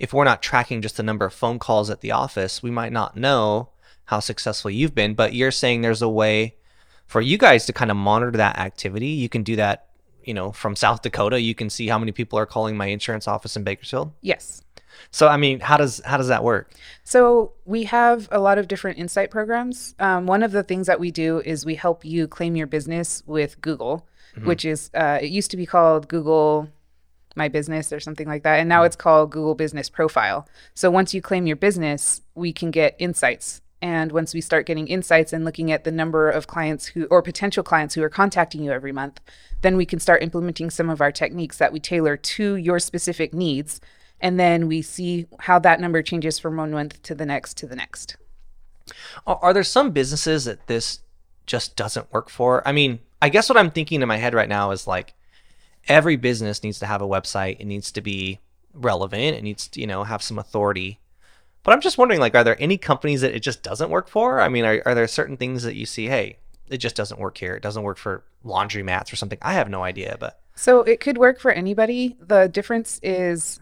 if 0.01 0.13
we're 0.13 0.25
not 0.25 0.43
tracking 0.43 0.83
just 0.83 0.97
the 0.97 1.03
number 1.05 1.27
of 1.27 1.33
phone 1.33 1.61
calls 1.61 1.91
at 1.91 2.01
the 2.01 2.11
office, 2.11 2.61
we 2.61 2.73
might 2.73 2.93
not 2.93 3.17
know 3.17 3.69
how 4.07 4.21
successful 4.21 4.71
you've 4.71 4.95
been. 4.95 5.15
But 5.15 5.35
you're 5.35 5.51
saying 5.51 5.83
there's 5.83 6.03
a 6.03 6.09
way 6.09 6.57
for 7.07 7.21
you 7.21 7.39
guys 7.39 7.67
to 7.67 7.73
kind 7.73 7.91
of 7.91 7.97
monitor 7.97 8.37
that 8.39 8.59
activity. 8.59 9.09
You 9.09 9.29
can 9.29 9.43
do 9.43 9.57
that, 9.57 9.89
you 10.23 10.35
know, 10.35 10.53
from 10.53 10.77
South 10.77 11.03
Dakota. 11.03 11.41
You 11.41 11.55
can 11.55 11.71
see 11.71 11.89
how 11.89 11.99
many 11.99 12.13
people 12.13 12.39
are 12.39 12.47
calling 12.47 12.77
my 12.77 12.87
insurance 12.87 13.29
office 13.29 13.57
in 13.57 13.65
Bakersfield. 13.65 14.13
Yes. 14.21 14.63
So, 15.11 15.29
I 15.29 15.37
mean, 15.37 15.61
how 15.61 15.77
does 15.77 16.01
how 16.05 16.17
does 16.17 16.29
that 16.29 16.45
work? 16.45 16.73
So 17.03 17.53
we 17.65 17.85
have 17.85 18.29
a 18.31 18.39
lot 18.39 18.59
of 18.59 18.69
different 18.69 18.99
insight 18.99 19.31
programs. 19.31 19.95
Um, 19.99 20.27
one 20.27 20.43
of 20.43 20.53
the 20.53 20.63
things 20.63 20.87
that 20.87 21.01
we 21.01 21.11
do 21.11 21.41
is 21.41 21.67
we 21.67 21.75
help 21.75 22.05
you 22.05 22.27
claim 22.29 22.57
your 22.57 22.67
business 22.67 23.23
with 23.27 23.61
Google, 23.61 24.07
which 24.45 24.65
is 24.65 24.91
uh, 24.95 25.19
it 25.21 25.31
used 25.31 25.51
to 25.51 25.57
be 25.57 25.67
called 25.67 26.09
Google 26.09 26.69
My 27.37 27.49
Business 27.49 27.93
or 27.93 28.01
something 28.01 28.27
like 28.27 28.43
that, 28.45 28.61
and 28.61 28.69
now 28.69 28.85
it's 28.85 28.97
called 28.97 29.31
Google 29.31 29.55
Business 29.55 29.91
Profile. 29.91 30.49
So 30.75 30.91
once 30.91 31.15
you 31.15 31.21
claim 31.21 31.47
your 31.47 31.57
business, 31.57 32.21
we 32.35 32.53
can 32.53 32.71
get 32.71 32.97
insights. 32.99 33.61
And 33.85 34.13
once 34.13 34.33
we 34.33 34.41
start 34.41 34.65
getting 34.65 34.89
insights 34.89 35.35
and 35.35 35.45
looking 35.45 35.71
at 35.71 35.85
the 35.85 35.93
number 35.93 36.31
of 36.31 36.47
clients 36.47 36.87
who 36.87 37.05
or 37.11 37.21
potential 37.21 37.63
clients 37.63 37.95
who 37.95 38.03
are 38.03 38.09
contacting 38.09 38.63
you 38.63 38.73
every 38.73 38.93
month, 38.93 39.21
then 39.61 39.77
we 39.77 39.85
can 39.85 40.01
start 40.01 40.23
implementing 40.23 40.71
some 40.71 40.89
of 40.89 41.03
our 41.03 41.13
techniques 41.13 41.59
that 41.59 41.71
we 41.71 41.81
tailor 41.81 42.17
to 42.17 42.57
your 42.57 42.79
specific 42.79 43.35
needs. 43.35 43.83
And 44.23 44.41
then 44.41 44.69
we 44.69 44.81
see 44.81 45.27
how 45.41 45.59
that 45.59 45.81
number 45.81 46.01
changes 46.01 46.39
from 46.39 46.57
one 46.57 46.71
month 46.71 47.03
to 47.03 47.15
the 47.15 47.27
next 47.27 47.59
to 47.59 47.67
the 47.67 47.77
next. 47.77 48.17
Are, 49.27 49.53
there 49.53 49.63
some 49.63 49.91
businesses 49.91 50.47
that 50.47 50.67
this 50.67 51.01
just 51.45 51.77
doesn't 51.77 52.11
work 52.11 52.31
for? 52.31 52.67
I 52.67 52.73
mean, 52.73 53.01
I 53.21 53.29
guess 53.29 53.51
what 53.51 53.59
I'm 53.59 53.71
thinking 53.71 54.01
in 54.01 54.09
my 54.09 54.17
head 54.17 54.33
right 54.33 54.49
now 54.49 54.71
is 54.71 54.87
like 54.87 55.13
every 55.89 56.17
business 56.17 56.63
needs 56.63 56.79
to 56.79 56.87
have 56.87 57.03
a 57.03 57.07
website. 57.07 57.61
It 57.61 57.67
needs 57.67 57.93
to 57.93 58.01
be 58.01 58.41
relevant. 58.73 59.37
It 59.37 59.43
needs 59.43 59.69
to, 59.69 59.81
you 59.83 59.87
know, 59.87 60.05
have 60.05 60.23
some 60.23 60.39
authority. 60.39 61.01
But 61.65 61.73
I'm 61.73 61.81
just 61.81 61.99
wondering, 61.99 62.21
like, 62.21 62.35
are 62.35 62.45
there 62.45 62.61
any 62.63 62.77
companies 62.79 63.23
that 63.23 63.35
it 63.35 63.41
just 63.41 63.63
doesn't 63.63 63.91
work 63.91 64.09
for? 64.09 64.41
I 64.41 64.49
mean, 64.49 64.65
are, 64.65 64.83
are 64.85 64.95
there 64.95 65.09
certain 65.09 65.37
things 65.37 65.63
that 65.65 65.75
you 65.75 65.87
see, 65.87 66.07
hey, 66.07 66.37
it 66.69 66.77
just 66.79 66.95
doesn't 66.95 67.19
work 67.19 67.39
here. 67.39 67.55
It 67.57 67.63
doesn't 67.63 67.83
work 67.83 67.99
for 67.99 68.25
laundry 68.43 68.83
mats 68.83 69.13
or 69.13 69.17
something. 69.17 69.39
I 69.43 69.55
have 69.55 69.69
no 69.69 69.83
idea, 69.83 70.17
but 70.21 70.41
So 70.55 70.83
it 70.83 71.01
could 71.01 71.19
work 71.19 71.41
for 71.41 71.51
anybody. 71.51 72.17
The 72.21 72.49
difference 72.49 73.01
is 73.03 73.61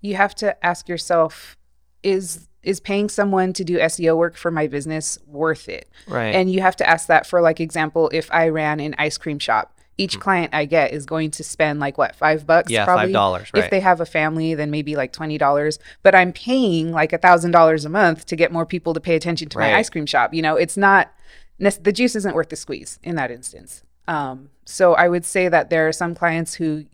you 0.00 0.16
have 0.16 0.34
to 0.36 0.64
ask 0.64 0.88
yourself 0.88 1.56
is 2.02 2.48
is 2.62 2.80
paying 2.80 3.08
someone 3.08 3.52
to 3.52 3.62
do 3.62 3.78
SEO 3.78 4.16
work 4.16 4.36
for 4.36 4.50
my 4.50 4.66
business 4.66 5.20
worth 5.24 5.68
it? 5.68 5.88
right. 6.08 6.34
And 6.34 6.50
you 6.50 6.60
have 6.62 6.74
to 6.76 6.88
ask 6.88 7.06
that 7.06 7.24
for 7.24 7.40
like 7.40 7.60
example, 7.60 8.10
if 8.12 8.28
I 8.32 8.48
ran 8.48 8.80
an 8.80 8.96
ice 8.98 9.18
cream 9.18 9.38
shop, 9.38 9.75
each 9.98 10.20
client 10.20 10.54
I 10.54 10.66
get 10.66 10.92
is 10.92 11.06
going 11.06 11.30
to 11.32 11.44
spend 11.44 11.80
like 11.80 11.96
what, 11.96 12.14
five 12.14 12.46
bucks? 12.46 12.70
Yeah, 12.70 12.84
probably? 12.84 13.12
$5, 13.12 13.52
Right. 13.54 13.64
If 13.64 13.70
they 13.70 13.80
have 13.80 14.00
a 14.00 14.06
family, 14.06 14.54
then 14.54 14.70
maybe 14.70 14.94
like 14.96 15.12
twenty 15.12 15.38
dollars. 15.38 15.78
But 16.02 16.14
I'm 16.14 16.32
paying 16.32 16.92
like 16.92 17.12
a 17.12 17.18
thousand 17.18 17.52
dollars 17.52 17.84
a 17.84 17.88
month 17.88 18.26
to 18.26 18.36
get 18.36 18.52
more 18.52 18.66
people 18.66 18.92
to 18.94 19.00
pay 19.00 19.16
attention 19.16 19.48
to 19.50 19.58
Right. 19.58 19.72
my 19.72 19.78
ice 19.78 19.88
cream 19.88 20.06
shop. 20.06 20.34
You 20.34 20.42
know, 20.42 20.56
it's 20.56 20.76
not 20.76 21.12
the 21.58 21.92
juice 21.92 22.14
isn't 22.14 22.34
worth 22.34 22.50
the 22.50 22.56
squeeze 22.56 22.98
in 23.02 23.16
that 23.16 23.30
instance. 23.30 23.82
Um, 24.06 24.50
so 24.66 24.94
I 24.94 25.08
would 25.08 25.24
say 25.24 25.48
that 25.48 25.70
there 25.70 25.88
are 25.88 25.92
some 25.92 26.14
clients 26.14 26.54
who, 26.54 26.84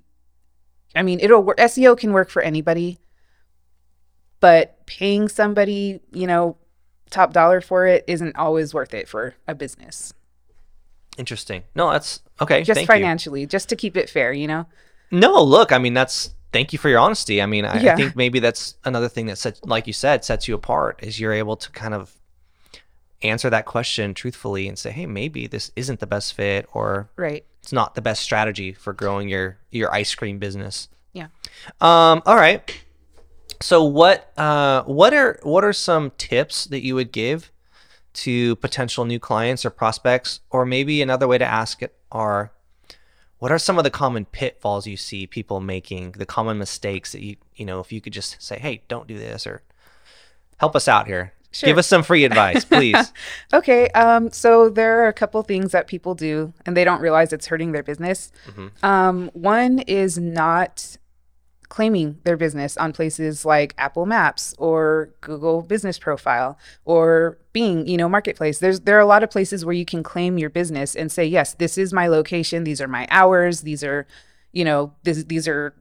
I 0.94 1.02
mean, 1.02 1.18
it'll 1.20 1.42
work. 1.42 1.58
SEO 1.58 1.98
can 1.98 2.12
work 2.12 2.30
for 2.30 2.40
anybody, 2.42 2.98
but 4.40 4.86
paying 4.86 5.28
somebody, 5.28 6.00
you 6.12 6.26
know, 6.26 6.56
top 7.10 7.32
dollar 7.32 7.60
for 7.60 7.86
it 7.86 8.04
isn't 8.06 8.36
always 8.36 8.72
worth 8.72 8.94
it 8.94 9.08
for 9.08 9.34
a 9.46 9.54
business. 9.54 10.14
Interesting. 11.18 11.62
No, 11.74 11.90
that's 11.90 12.20
okay. 12.40 12.62
Just 12.62 12.76
thank 12.78 12.88
you. 12.88 12.94
financially, 12.94 13.46
just 13.46 13.68
to 13.68 13.76
keep 13.76 13.96
it 13.96 14.08
fair, 14.08 14.32
you 14.32 14.46
know? 14.46 14.66
No, 15.10 15.42
look, 15.42 15.72
I 15.72 15.78
mean 15.78 15.94
that's 15.94 16.30
thank 16.52 16.72
you 16.72 16.78
for 16.78 16.88
your 16.88 16.98
honesty. 16.98 17.40
I 17.42 17.46
mean, 17.46 17.64
I, 17.64 17.92
I 17.92 17.96
think 17.96 18.16
maybe 18.16 18.38
that's 18.38 18.76
another 18.84 19.08
thing 19.08 19.26
that 19.26 19.38
sets, 19.38 19.60
like 19.64 19.86
you 19.86 19.92
said, 19.92 20.24
sets 20.24 20.48
you 20.48 20.54
apart 20.54 21.00
is 21.02 21.18
you're 21.20 21.32
able 21.32 21.56
to 21.56 21.70
kind 21.70 21.94
of 21.94 22.14
answer 23.22 23.48
that 23.50 23.66
question 23.66 24.14
truthfully 24.14 24.66
and 24.68 24.78
say, 24.78 24.90
hey, 24.90 25.06
maybe 25.06 25.46
this 25.46 25.70
isn't 25.76 26.00
the 26.00 26.06
best 26.06 26.34
fit 26.34 26.66
or 26.72 27.08
Right. 27.16 27.44
it's 27.62 27.72
not 27.72 27.94
the 27.94 28.02
best 28.02 28.22
strategy 28.22 28.72
for 28.72 28.92
growing 28.92 29.28
your 29.28 29.58
your 29.70 29.92
ice 29.94 30.14
cream 30.14 30.38
business. 30.38 30.88
Yeah. 31.12 31.28
Um, 31.80 32.22
all 32.26 32.36
right. 32.36 32.82
So 33.60 33.84
what 33.84 34.32
uh 34.36 34.82
what 34.84 35.14
are 35.14 35.38
what 35.42 35.62
are 35.62 35.72
some 35.72 36.10
tips 36.18 36.64
that 36.66 36.82
you 36.82 36.94
would 36.96 37.12
give 37.12 37.51
to 38.14 38.56
potential 38.56 39.04
new 39.04 39.18
clients 39.18 39.64
or 39.64 39.70
prospects 39.70 40.40
or 40.50 40.66
maybe 40.66 41.02
another 41.02 41.26
way 41.26 41.38
to 41.38 41.44
ask 41.44 41.82
it 41.82 41.94
are 42.10 42.52
what 43.38 43.50
are 43.50 43.58
some 43.58 43.78
of 43.78 43.84
the 43.84 43.90
common 43.90 44.24
pitfalls 44.24 44.86
you 44.86 44.96
see 44.96 45.26
people 45.26 45.60
making, 45.60 46.12
the 46.12 46.26
common 46.26 46.58
mistakes 46.58 47.12
that 47.12 47.22
you 47.22 47.36
you 47.56 47.64
know, 47.64 47.80
if 47.80 47.90
you 47.92 48.00
could 48.00 48.12
just 48.12 48.40
say, 48.40 48.58
"Hey, 48.58 48.82
don't 48.88 49.08
do 49.08 49.18
this," 49.18 49.46
or 49.46 49.62
help 50.58 50.76
us 50.76 50.86
out 50.86 51.06
here. 51.06 51.32
Sure. 51.50 51.66
Give 51.66 51.78
us 51.78 51.86
some 51.86 52.02
free 52.02 52.24
advice, 52.24 52.64
please. 52.64 53.12
Okay. 53.52 53.88
Um, 53.90 54.30
so 54.30 54.70
there 54.70 55.02
are 55.02 55.08
a 55.08 55.12
couple 55.12 55.42
things 55.42 55.72
that 55.72 55.86
people 55.86 56.14
do 56.14 56.54
and 56.64 56.74
they 56.74 56.84
don't 56.84 57.02
realize 57.02 57.32
it's 57.32 57.46
hurting 57.46 57.72
their 57.72 57.82
business. 57.82 58.32
Um, 58.82 59.30
one 59.34 59.80
is 59.80 60.16
not 60.16 60.96
claiming 61.72 62.18
their 62.24 62.36
business 62.36 62.76
on 62.76 62.92
places 62.92 63.46
like 63.46 63.74
Apple 63.78 64.04
Maps 64.04 64.54
or 64.58 65.08
Google 65.22 65.62
Business 65.62 65.98
Profile 65.98 66.58
or 66.84 67.38
Bing, 67.54 67.86
you 67.86 67.96
know, 67.96 68.10
Marketplace. 68.10 68.58
There's 68.58 68.80
there 68.80 68.98
are 68.98 69.00
a 69.00 69.06
lot 69.06 69.22
of 69.22 69.30
places 69.30 69.64
where 69.64 69.72
you 69.72 69.86
can 69.86 70.02
claim 70.02 70.36
your 70.36 70.50
business 70.50 70.94
and 70.94 71.10
say, 71.10 71.24
yes, 71.24 71.54
this 71.54 71.78
is 71.78 71.90
my 71.90 72.08
location, 72.08 72.64
these 72.64 72.82
are 72.82 72.88
my 72.88 73.06
hours, 73.10 73.62
these 73.62 73.82
are, 73.82 74.06
you 74.52 74.66
know, 74.66 74.92
this, 75.04 75.24
these 75.24 75.48
are 75.48 75.74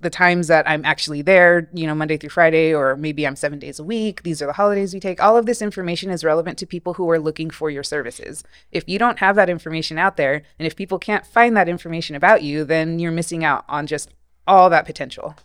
the 0.00 0.10
times 0.10 0.48
that 0.48 0.68
I'm 0.68 0.84
actually 0.84 1.22
there, 1.22 1.70
you 1.72 1.86
know, 1.86 1.94
Monday 1.94 2.18
through 2.18 2.28
Friday, 2.28 2.74
or 2.74 2.94
maybe 2.94 3.26
I'm 3.26 3.34
seven 3.34 3.58
days 3.58 3.78
a 3.78 3.84
week. 3.84 4.24
These 4.24 4.42
are 4.42 4.46
the 4.46 4.52
holidays 4.52 4.92
we 4.92 5.00
take. 5.00 5.22
All 5.22 5.38
of 5.38 5.46
this 5.46 5.62
information 5.62 6.10
is 6.10 6.22
relevant 6.22 6.58
to 6.58 6.66
people 6.66 6.92
who 6.92 7.08
are 7.08 7.18
looking 7.18 7.48
for 7.48 7.70
your 7.70 7.82
services. 7.82 8.44
If 8.70 8.84
you 8.86 8.98
don't 8.98 9.18
have 9.20 9.34
that 9.36 9.48
information 9.48 9.96
out 9.96 10.18
there, 10.18 10.42
and 10.58 10.66
if 10.66 10.76
people 10.76 10.98
can't 10.98 11.26
find 11.26 11.56
that 11.56 11.70
information 11.70 12.14
about 12.14 12.42
you, 12.42 12.64
then 12.64 12.98
you're 12.98 13.10
missing 13.10 13.44
out 13.44 13.64
on 13.66 13.86
just 13.86 14.10
all 14.48 14.70
that 14.70 14.86
potential. 14.86 15.36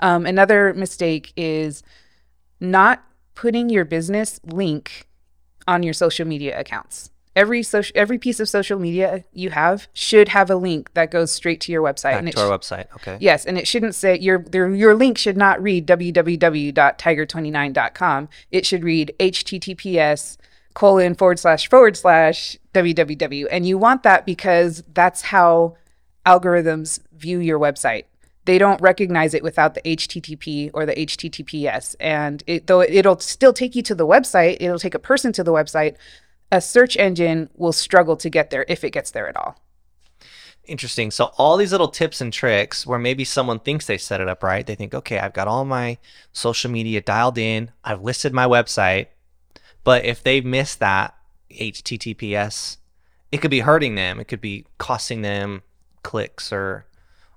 Um, 0.00 0.26
another 0.26 0.74
mistake 0.74 1.32
is 1.36 1.84
not 2.58 3.04
putting 3.34 3.70
your 3.70 3.84
business 3.84 4.40
link 4.44 5.06
on 5.68 5.82
your 5.82 5.94
social 5.94 6.26
media 6.26 6.58
accounts. 6.58 7.10
Every 7.36 7.62
social, 7.62 7.92
every 7.94 8.18
piece 8.18 8.40
of 8.40 8.48
social 8.48 8.76
media 8.78 9.24
you 9.32 9.50
have 9.50 9.86
should 9.92 10.28
have 10.28 10.50
a 10.50 10.56
link 10.56 10.92
that 10.94 11.12
goes 11.12 11.30
straight 11.30 11.60
to 11.60 11.70
your 11.70 11.80
website. 11.80 12.14
Back 12.14 12.26
it 12.26 12.32
to 12.32 12.40
our 12.40 12.48
sh- 12.48 12.52
website. 12.60 12.86
Okay. 12.96 13.18
Yes, 13.20 13.46
and 13.46 13.56
it 13.56 13.68
shouldn't 13.68 13.94
say 13.94 14.18
your 14.18 14.40
their, 14.40 14.74
your 14.74 14.96
link 14.96 15.16
should 15.16 15.36
not 15.36 15.62
read 15.62 15.86
www.tiger29.com. 15.86 18.28
It 18.50 18.66
should 18.66 18.82
read 18.82 19.14
https 19.20 20.38
colon 20.74 21.14
forward 21.14 21.38
slash 21.38 21.68
forward 21.68 21.96
slash 21.96 22.58
www. 22.74 23.46
And 23.50 23.66
you 23.66 23.78
want 23.78 24.02
that 24.02 24.26
because 24.26 24.82
that's 24.92 25.22
how 25.22 25.76
algorithms 26.26 26.98
view 27.12 27.38
your 27.38 27.60
website. 27.60 28.06
They 28.46 28.58
don't 28.58 28.80
recognize 28.80 29.34
it 29.34 29.42
without 29.42 29.74
the 29.74 29.82
HTTP 29.82 30.70
or 30.72 30.86
the 30.86 30.94
HTTPS. 30.94 31.96
And 32.00 32.42
it, 32.46 32.66
though 32.66 32.82
it'll 32.82 33.20
still 33.20 33.52
take 33.52 33.74
you 33.74 33.82
to 33.82 33.94
the 33.94 34.06
website, 34.06 34.56
it'll 34.60 34.78
take 34.78 34.94
a 34.94 34.98
person 34.98 35.32
to 35.34 35.44
the 35.44 35.52
website. 35.52 35.96
A 36.50 36.60
search 36.60 36.96
engine 36.96 37.50
will 37.54 37.72
struggle 37.72 38.16
to 38.16 38.30
get 38.30 38.50
there 38.50 38.64
if 38.68 38.82
it 38.82 38.90
gets 38.90 39.10
there 39.10 39.28
at 39.28 39.36
all. 39.36 39.60
Interesting. 40.64 41.10
So 41.10 41.32
all 41.36 41.56
these 41.56 41.72
little 41.72 41.88
tips 41.88 42.20
and 42.20 42.32
tricks 42.32 42.86
where 42.86 42.98
maybe 42.98 43.24
someone 43.24 43.58
thinks 43.58 43.86
they 43.86 43.98
set 43.98 44.20
it 44.20 44.28
up 44.28 44.42
right. 44.42 44.66
They 44.66 44.74
think, 44.74 44.94
okay, 44.94 45.18
I've 45.18 45.32
got 45.32 45.48
all 45.48 45.64
my 45.64 45.98
social 46.32 46.70
media 46.70 47.00
dialed 47.00 47.38
in. 47.38 47.70
I've 47.82 48.02
listed 48.02 48.32
my 48.32 48.46
website. 48.46 49.06
But 49.84 50.04
if 50.04 50.22
they 50.22 50.40
miss 50.40 50.74
that 50.76 51.14
HTTPS, 51.50 52.76
it 53.32 53.38
could 53.38 53.50
be 53.50 53.60
hurting 53.60 53.94
them. 53.94 54.20
It 54.20 54.28
could 54.28 54.40
be 54.40 54.66
costing 54.78 55.22
them 55.22 55.62
clicks 56.02 56.52
or 56.52 56.86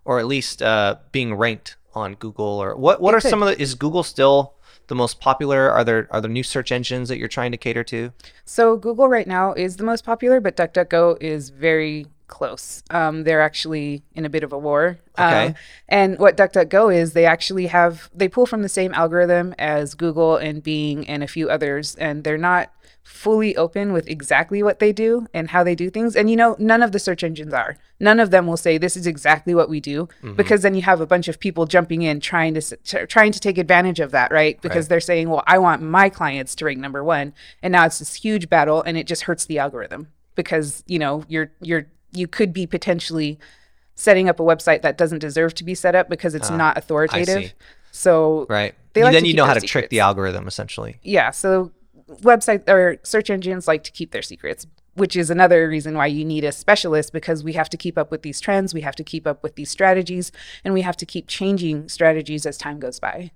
or 0.06 0.20
at 0.20 0.26
least 0.28 0.62
uh, 0.62 0.96
being 1.12 1.34
ranked 1.36 1.76
on 1.96 2.16
Google 2.16 2.46
or 2.46 2.76
what 2.76 3.02
what 3.02 3.14
It 3.14 3.18
are 3.18 3.22
could. 3.22 3.30
some 3.30 3.44
of 3.44 3.50
the 3.50 3.62
is 3.62 3.76
Google 3.76 4.04
still 4.04 4.54
the 4.88 4.96
most 4.96 5.20
popular? 5.20 5.70
Are 5.70 5.84
there 5.84 6.08
are 6.12 6.22
there 6.22 6.30
new 6.32 6.44
search 6.44 6.72
engines 6.72 7.10
that 7.10 7.18
you're 7.18 7.28
trying 7.28 7.52
to 7.52 7.58
cater 7.58 7.84
to? 7.86 8.12
So 8.46 8.76
Google 8.78 9.08
right 9.08 9.28
now 9.28 9.54
is 9.54 9.78
the 9.78 9.84
most 9.84 10.04
popular, 10.04 10.42
but 10.42 10.58
DuckDuckGo 10.58 11.22
is 11.22 11.50
very 11.50 12.08
close. 12.28 12.82
Um, 12.90 13.24
they're 13.24 13.42
actually 13.42 14.02
in 14.16 14.26
a 14.26 14.30
bit 14.30 14.44
of 14.44 14.52
a 14.52 14.58
war. 14.58 14.98
Okay. 15.20 15.48
Um, 15.48 15.56
and 15.88 16.20
what 16.20 16.36
DuckDuckGo 16.36 16.94
is, 16.94 17.14
they 17.14 17.26
actually 17.26 17.68
have 17.68 18.10
they 18.14 18.28
pull 18.28 18.46
from 18.46 18.64
the 18.64 18.70
same 18.70 18.94
algorithm 18.94 19.54
as 19.60 19.94
Google 19.94 20.38
and 20.38 20.64
Bing 20.64 21.08
and 21.08 21.24
a 21.24 21.28
few 21.28 21.50
others, 21.50 21.96
and 21.96 22.24
they're 22.24 22.38
not 22.38 22.72
fully 23.04 23.56
open 23.58 23.92
with 23.92 24.08
exactly 24.08 24.64
what 24.64 24.80
they 24.80 24.94
do 24.94 25.28
and 25.34 25.50
how 25.50 25.64
they 25.64 25.76
do 25.76 25.90
things. 25.90 26.16
And 26.16 26.30
you 26.30 26.36
know, 26.38 26.56
none 26.58 26.82
of 26.82 26.94
the 26.94 27.00
search 27.00 27.24
engines 27.24 27.54
are. 27.54 27.78
None 28.00 28.20
of 28.20 28.32
them 28.32 28.48
will 28.48 28.58
say 28.58 28.78
this 28.78 28.96
is 28.96 29.06
exactly 29.06 29.54
what 29.54 29.70
we 29.70 29.80
do, 29.80 30.08
mm-hmm. 30.22 30.34
because 30.34 30.62
then 30.62 30.74
you 30.74 30.82
have 30.84 31.02
a 31.02 31.06
bunch 31.06 31.28
of 31.28 31.40
people 31.40 31.66
jumping 31.66 32.02
in 32.02 32.20
trying 32.20 32.54
to 32.54 32.62
t- 32.62 33.06
trying 33.08 33.32
to 33.32 33.40
take 33.40 33.58
advantage 33.58 34.00
of 34.00 34.12
that, 34.12 34.32
right? 34.32 34.60
Because 34.62 34.86
Right. 34.86 34.90
they're 34.90 35.00
saying, 35.02 35.30
well, 35.30 35.44
I 35.48 35.58
want 35.58 35.82
my 35.82 36.10
clients 36.10 36.56
to 36.56 36.66
rank 36.66 36.80
number 36.80 37.04
one, 37.04 37.34
and 37.62 37.72
now 37.74 37.86
it's 37.86 38.00
this 38.00 38.16
huge 38.16 38.50
battle, 38.50 38.82
and 38.82 38.98
it 38.98 39.06
just 39.06 39.24
hurts 39.24 39.46
the 39.46 39.60
algorithm 39.60 40.08
because 40.36 40.84
you 40.88 40.98
know 41.00 41.24
you're 41.28 41.52
you're 41.62 41.88
you 42.14 42.28
could 42.28 42.54
be 42.54 42.66
potentially 42.66 43.38
setting 43.96 44.28
up 44.30 44.40
a 44.40 44.44
website 44.44 44.82
that 44.82 44.98
doesn't 44.98 45.20
deserve 45.20 45.54
to 45.56 45.64
be 45.64 45.76
set 45.76 45.94
up 45.94 46.10
because 46.10 46.34
it's 46.36 46.50
ah, 46.50 46.58
not 46.58 46.78
authoritative. 46.78 47.54
So 47.92 48.46
Right. 48.50 48.74
They 48.94 49.04
like 49.04 49.14
then 49.14 49.26
you 49.26 49.34
know 49.34 49.46
how 49.46 49.54
to 49.54 49.62
trick 49.62 49.90
the 49.90 50.00
algorithm 50.00 50.48
essentially. 50.48 50.98
yeah, 51.04 51.32
so 51.32 51.72
website 52.10 52.68
or 52.68 52.98
search 53.04 53.30
engines 53.30 53.68
like 53.68 53.84
to 53.84 53.92
keep 53.92 54.12
their 54.12 54.22
secrets, 54.22 54.68
which 54.96 55.16
is 55.16 55.30
another 55.30 55.68
reason 55.68 55.96
why 55.96 56.08
you 56.08 56.26
need 56.26 56.44
a 56.44 56.52
specialist 56.52 57.14
because 57.14 57.44
we 57.44 57.54
have 57.54 57.70
to 57.70 57.78
keep 57.78 57.98
up 57.98 58.12
with 58.12 58.22
these 58.22 58.40
trends, 58.40 58.74
we 58.74 58.82
have 58.82 58.96
to 58.96 59.04
keep 59.04 59.26
up 59.26 59.44
with 59.44 59.56
these 59.56 59.70
strategies, 59.70 60.32
and 60.64 60.74
we 60.74 60.82
have 60.82 60.98
to 60.98 61.06
keep 61.06 61.28
changing 61.28 61.90
strategies 61.90 62.46
as 62.46 62.58
time 62.58 62.80
goes 62.80 63.00
by. 63.00 63.32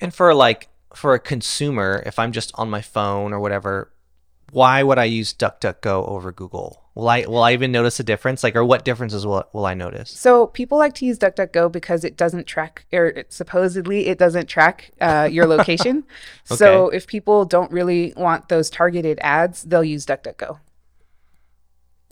And 0.00 0.14
for 0.14 0.34
like 0.34 0.68
for 0.94 1.14
a 1.14 1.18
consumer, 1.18 2.02
if 2.06 2.18
I'm 2.18 2.32
just 2.32 2.52
on 2.54 2.70
my 2.70 2.80
phone 2.80 3.32
or 3.32 3.40
whatever, 3.40 3.92
why 4.50 4.82
would 4.82 4.98
I 4.98 5.04
use 5.04 5.34
DuckDuckGo 5.34 6.08
over 6.08 6.32
Google? 6.32 6.85
Will 6.96 7.10
I 7.10 7.26
will 7.26 7.42
I 7.42 7.52
even 7.52 7.72
notice 7.72 8.00
a 8.00 8.02
difference? 8.02 8.42
Like, 8.42 8.56
or 8.56 8.64
what 8.64 8.82
differences 8.82 9.26
will 9.26 9.44
will 9.52 9.66
I 9.66 9.74
notice? 9.74 10.10
So 10.10 10.46
people 10.46 10.78
like 10.78 10.94
to 10.94 11.04
use 11.04 11.18
DuckDuckGo 11.18 11.70
because 11.70 12.04
it 12.04 12.16
doesn't 12.16 12.46
track, 12.46 12.86
or 12.90 13.08
it, 13.08 13.30
supposedly 13.30 14.06
it 14.06 14.16
doesn't 14.18 14.46
track 14.46 14.92
uh, 14.98 15.28
your 15.30 15.46
location. 15.46 15.98
okay. 16.50 16.56
So 16.56 16.88
if 16.88 17.06
people 17.06 17.44
don't 17.44 17.70
really 17.70 18.14
want 18.16 18.48
those 18.48 18.70
targeted 18.70 19.18
ads, 19.20 19.64
they'll 19.64 19.84
use 19.84 20.06
DuckDuckGo. 20.06 20.58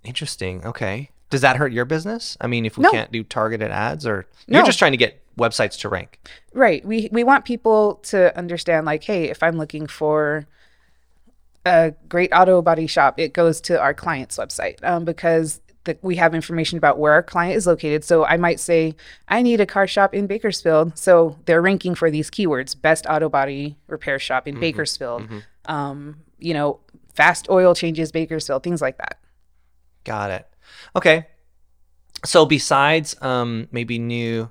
Interesting. 0.05 0.63
Okay. 0.67 1.09
Does 1.31 1.41
that 1.41 1.57
hurt 1.57 1.73
your 1.73 1.87
business? 1.87 2.37
I 2.43 2.47
mean, 2.47 2.67
if 2.67 2.77
we 2.77 2.83
No. 2.83 2.91
can't 2.91 3.11
do 3.11 3.25
targeted 3.25 3.71
ads, 3.71 4.07
or 4.07 4.27
you're 4.47 4.61
No. 4.61 4.67
just 4.67 4.79
trying 4.79 4.93
to 4.93 4.99
get 4.99 5.19
websites 5.39 5.81
to 5.81 5.89
rank. 5.89 6.21
Right. 6.53 6.85
We 6.85 7.09
we 7.11 7.25
want 7.25 7.47
people 7.47 8.01
to 8.05 8.37
understand 8.37 8.85
like, 8.85 9.05
hey, 9.05 9.31
if 9.31 9.43
I'm 9.43 9.57
looking 9.57 9.87
for 9.87 10.47
a 11.67 11.95
great 12.09 12.31
auto 12.33 12.63
body 12.63 12.87
shop, 12.87 13.19
it 13.19 13.33
goes 13.33 13.61
to 13.63 13.81
our 13.81 13.95
client's 13.95 14.37
website 14.37 14.83
um, 14.85 15.05
because 15.05 15.61
the, 15.85 15.99
we 16.03 16.17
have 16.17 16.35
information 16.35 16.79
about 16.79 16.99
where 16.99 17.13
our 17.13 17.23
client 17.23 17.57
is 17.57 17.67
located. 17.67 18.05
So 18.05 18.25
I 18.25 18.37
might 18.37 18.61
say, 18.61 18.97
I 19.29 19.43
need 19.43 19.61
a 19.61 19.67
car 19.67 19.87
shop 19.87 20.15
in 20.15 20.27
Bakersfield. 20.27 20.99
So 20.99 21.39
they're 21.47 21.63
ranking 21.63 21.95
for 21.95 22.11
these 22.11 22.31
keywords: 22.31 22.81
best 22.81 23.07
auto 23.07 23.29
body 23.29 23.77
repair 23.87 24.19
shop 24.19 24.49
in 24.49 24.59
Bakersfield. 24.61 25.29
Um, 25.67 26.17
you 26.39 26.55
know, 26.55 26.81
fast 27.15 27.49
oil 27.49 27.75
changes 27.75 28.13
Bakersfield, 28.13 28.63
things 28.63 28.83
like 28.83 28.99
that. 28.99 29.19
Got 30.05 30.31
it. 30.31 30.47
Okay. 30.97 31.27
So 32.25 32.47
besides 32.47 33.17
um, 33.23 33.69
maybe 33.71 33.99
new 33.99 34.51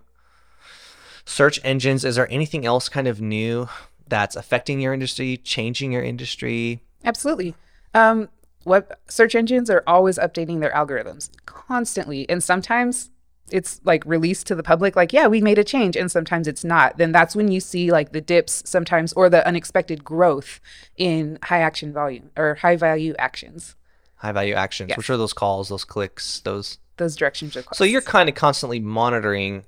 search 1.25 1.59
engines, 1.63 2.05
is 2.05 2.15
there 2.15 2.31
anything 2.31 2.65
else 2.65 2.89
kind 2.89 3.07
of 3.07 3.21
new 3.21 3.67
that's 4.07 4.35
affecting 4.35 4.79
your 4.79 4.93
industry, 4.93 5.37
changing 5.37 5.91
your 5.91 6.03
industry? 6.03 6.83
Absolutely. 7.03 7.55
Um, 7.93 8.29
web 8.65 8.95
search 9.07 9.35
engines 9.35 9.69
are 9.69 9.83
always 9.85 10.17
updating 10.17 10.59
their 10.61 10.71
algorithms 10.71 11.29
constantly, 11.45 12.27
and 12.29 12.43
sometimes 12.43 13.09
it's 13.51 13.81
like 13.83 14.03
released 14.05 14.47
to 14.47 14.55
the 14.55 14.63
public, 14.63 14.95
like, 14.95 15.11
yeah, 15.13 15.27
we 15.27 15.41
made 15.41 15.59
a 15.59 15.63
change, 15.63 15.95
and 15.95 16.09
sometimes 16.11 16.47
it's 16.47 16.63
not. 16.63 16.97
Then 16.97 17.11
that's 17.11 17.35
when 17.35 17.51
you 17.51 17.59
see 17.59 17.91
like 17.91 18.11
the 18.13 18.21
dips 18.21 18.63
sometimes, 18.65 19.13
or 19.13 19.29
the 19.29 19.45
unexpected 19.45 20.03
growth 20.03 20.59
in 20.97 21.37
high 21.43 21.59
action 21.59 21.91
volume 21.93 22.31
or 22.37 22.55
high 22.55 22.77
value 22.77 23.13
actions. 23.19 23.75
High 24.15 24.31
value 24.31 24.53
actions, 24.53 24.89
Yes. 24.89 24.97
which 24.97 25.09
are 25.09 25.17
those 25.17 25.33
calls, 25.33 25.69
those 25.69 25.83
clicks, 25.83 26.39
those 26.39 26.77
Those 26.97 27.15
directions 27.15 27.55
requests. 27.55 27.77
So 27.77 27.83
you're 27.83 28.01
kind 28.01 28.29
of 28.29 28.35
constantly 28.35 28.79
monitoring 28.79 29.65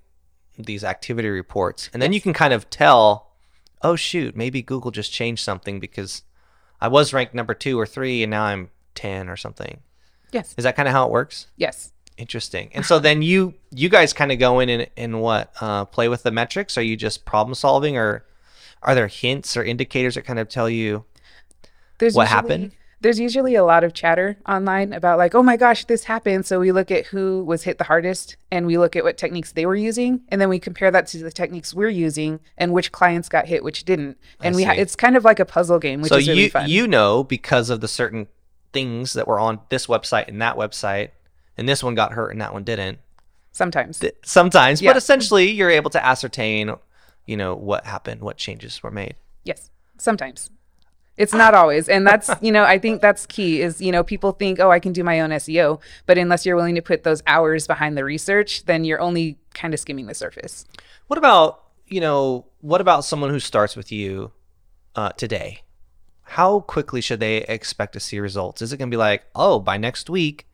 these 0.57 0.83
activity 0.85 1.27
reports, 1.27 1.89
and 1.91 2.01
then 2.01 2.13
you 2.13 2.21
can 2.21 2.31
kind 2.31 2.53
of 2.53 2.69
tell, 2.69 3.33
oh 3.81 3.97
shoot, 3.97 4.35
maybe 4.37 4.61
Google 4.61 4.91
just 4.91 5.11
changed 5.11 5.43
something 5.43 5.81
because 5.81 6.23
I 6.81 6.87
was 6.87 7.13
ranked 7.13 7.33
number 7.33 7.53
two 7.53 7.79
or 7.79 7.85
three 7.85 8.23
and 8.23 8.29
now 8.29 8.43
I'm 8.43 8.69
10 8.95 9.29
or 9.29 9.37
something. 9.37 9.79
Yes. 10.31 10.53
Is 10.57 10.63
that 10.63 10.75
kind 10.75 10.87
of 10.87 10.93
how 10.93 11.05
it 11.05 11.11
works? 11.11 11.47
Yes. 11.57 11.91
Interesting. 12.17 12.69
And 12.73 12.85
so 12.85 12.99
then 12.99 13.21
you 13.21 13.53
you 13.71 13.89
guys 13.89 14.13
kind 14.13 14.31
of 14.31 14.39
go 14.39 14.59
in 14.61 14.69
and, 14.69 14.87
and 14.95 15.21
what 15.21 15.51
uh, 15.59 15.83
play 15.85 16.07
with 16.07 16.23
the 16.23 16.31
metrics? 16.31 16.77
Are 16.77 16.81
you 16.81 16.95
just 16.95 17.25
problem 17.25 17.53
solving, 17.55 17.97
or 17.97 18.25
are 18.81 18.95
there 18.95 19.07
hints 19.07 19.57
or 19.57 19.63
indicators 19.65 20.15
that 20.15 20.21
kind 20.23 20.39
of 20.39 20.47
tell 20.47 20.69
you 20.69 21.03
There's 21.97 22.15
what 22.15 22.23
usually- 22.23 22.35
happened? 22.35 22.71
There's 23.05 23.19
usually 23.19 23.53
a 23.53 23.63
lot 23.63 23.83
of 23.83 23.93
chatter 23.93 24.35
online 24.49 24.91
about 24.91 25.19
like, 25.19 25.35
oh 25.35 25.43
my 25.43 25.57
gosh, 25.57 25.85
this 25.85 26.05
happened. 26.05 26.47
So 26.47 26.59
we 26.59 26.71
look 26.71 26.89
at 26.89 27.05
who 27.05 27.43
was 27.43 27.61
hit 27.61 27.77
the 27.77 27.83
hardest 27.83 28.35
and 28.49 28.65
we 28.65 28.79
look 28.79 28.95
at 28.95 29.03
what 29.03 29.15
techniques 29.15 29.51
they 29.51 29.67
were 29.67 29.75
using, 29.75 30.21
and 30.29 30.41
then 30.41 30.49
we 30.49 30.57
compare 30.57 30.89
that 30.89 31.05
to 31.09 31.19
the 31.19 31.31
techniques 31.31 31.71
we're 31.71 31.87
using 31.89 32.39
and 32.57 32.73
which 32.73 32.91
clients 32.91 33.29
got 33.29 33.45
hit, 33.45 33.63
which 33.63 33.85
didn't. 33.85 34.17
And 34.41 34.55
we 34.55 34.63
ha- 34.63 34.71
it's 34.75 34.95
kind 34.95 35.15
of 35.15 35.23
like 35.23 35.39
a 35.39 35.45
puzzle 35.45 35.77
game, 35.77 36.01
which 36.01 36.09
so 36.09 36.17
is 36.17 36.27
really 36.27 36.45
you 36.45 36.49
fun. 36.49 36.67
you 36.67 36.87
know 36.87 37.23
because 37.23 37.69
of 37.69 37.79
the 37.79 37.87
certain 37.87 38.25
things 38.73 39.13
that 39.13 39.27
were 39.27 39.39
on 39.39 39.59
this 39.69 39.85
website 39.85 40.27
and 40.27 40.41
that 40.41 40.55
website, 40.55 41.09
and 41.59 41.69
this 41.69 41.83
one 41.83 41.93
got 41.93 42.13
hurt 42.13 42.31
and 42.31 42.41
that 42.41 42.53
one 42.53 42.63
didn't. 42.63 42.97
Sometimes. 43.51 43.99
Th- 43.99 44.15
Sometimes, 44.23 44.81
Yeah. 44.81 44.89
but 44.89 44.97
essentially 44.97 45.51
you're 45.51 45.69
able 45.69 45.91
to 45.91 46.03
ascertain, 46.03 46.73
you 47.27 47.37
know, 47.37 47.53
what 47.53 47.85
happened, 47.85 48.21
what 48.21 48.37
changes 48.37 48.81
were 48.81 48.89
made. 48.89 49.13
Yes, 49.43 49.69
sometimes. 49.99 50.49
It's 51.17 51.33
not 51.33 51.53
always. 51.53 51.87
And 51.87 52.05
that's, 52.05 52.29
you 52.41 52.51
know, 52.51 52.63
I 52.63 52.77
think 52.77 53.01
that's 53.01 53.25
key 53.25 53.61
is, 53.61 53.81
you 53.81 53.91
know, 53.91 54.03
people 54.03 54.33
think, 54.33 54.59
oh, 54.59 54.71
I 54.71 54.79
can 54.79 54.91
do 54.91 55.03
my 55.03 55.21
own 55.21 55.29
SEO. 55.29 55.79
But 56.05 56.17
unless 56.17 56.45
you're 56.45 56.55
willing 56.55 56.75
to 56.75 56.81
put 56.81 57.03
those 57.03 57.23
hours 57.25 57.67
behind 57.67 57.97
the 57.97 58.03
research, 58.03 58.65
then 58.65 58.83
you're 58.83 58.99
only 58.99 59.37
kind 59.53 59.73
of 59.73 59.79
skimming 59.79 60.07
the 60.07 60.13
surface. 60.13 60.65
What 61.07 61.17
about 61.17 61.61
you 61.87 62.01
know? 62.01 62.45
What 62.61 62.81
about 62.81 63.05
someone 63.05 63.29
who 63.29 63.39
starts 63.39 63.75
with 63.75 63.91
you 63.91 64.31
uh, 64.95 65.09
today? 65.11 65.61
How 66.23 66.61
quickly 66.61 67.01
should 67.01 67.19
they 67.19 67.43
expect 67.43 67.93
to 67.93 67.99
see 67.99 68.19
results? 68.19 68.61
Is 68.61 68.73
it 68.73 68.77
going 68.77 68.89
to 68.89 68.93
be 68.95 68.99
like, 68.99 69.23
oh, 69.35 69.59
by 69.59 69.77
next 69.77 70.09
week, 70.09 70.47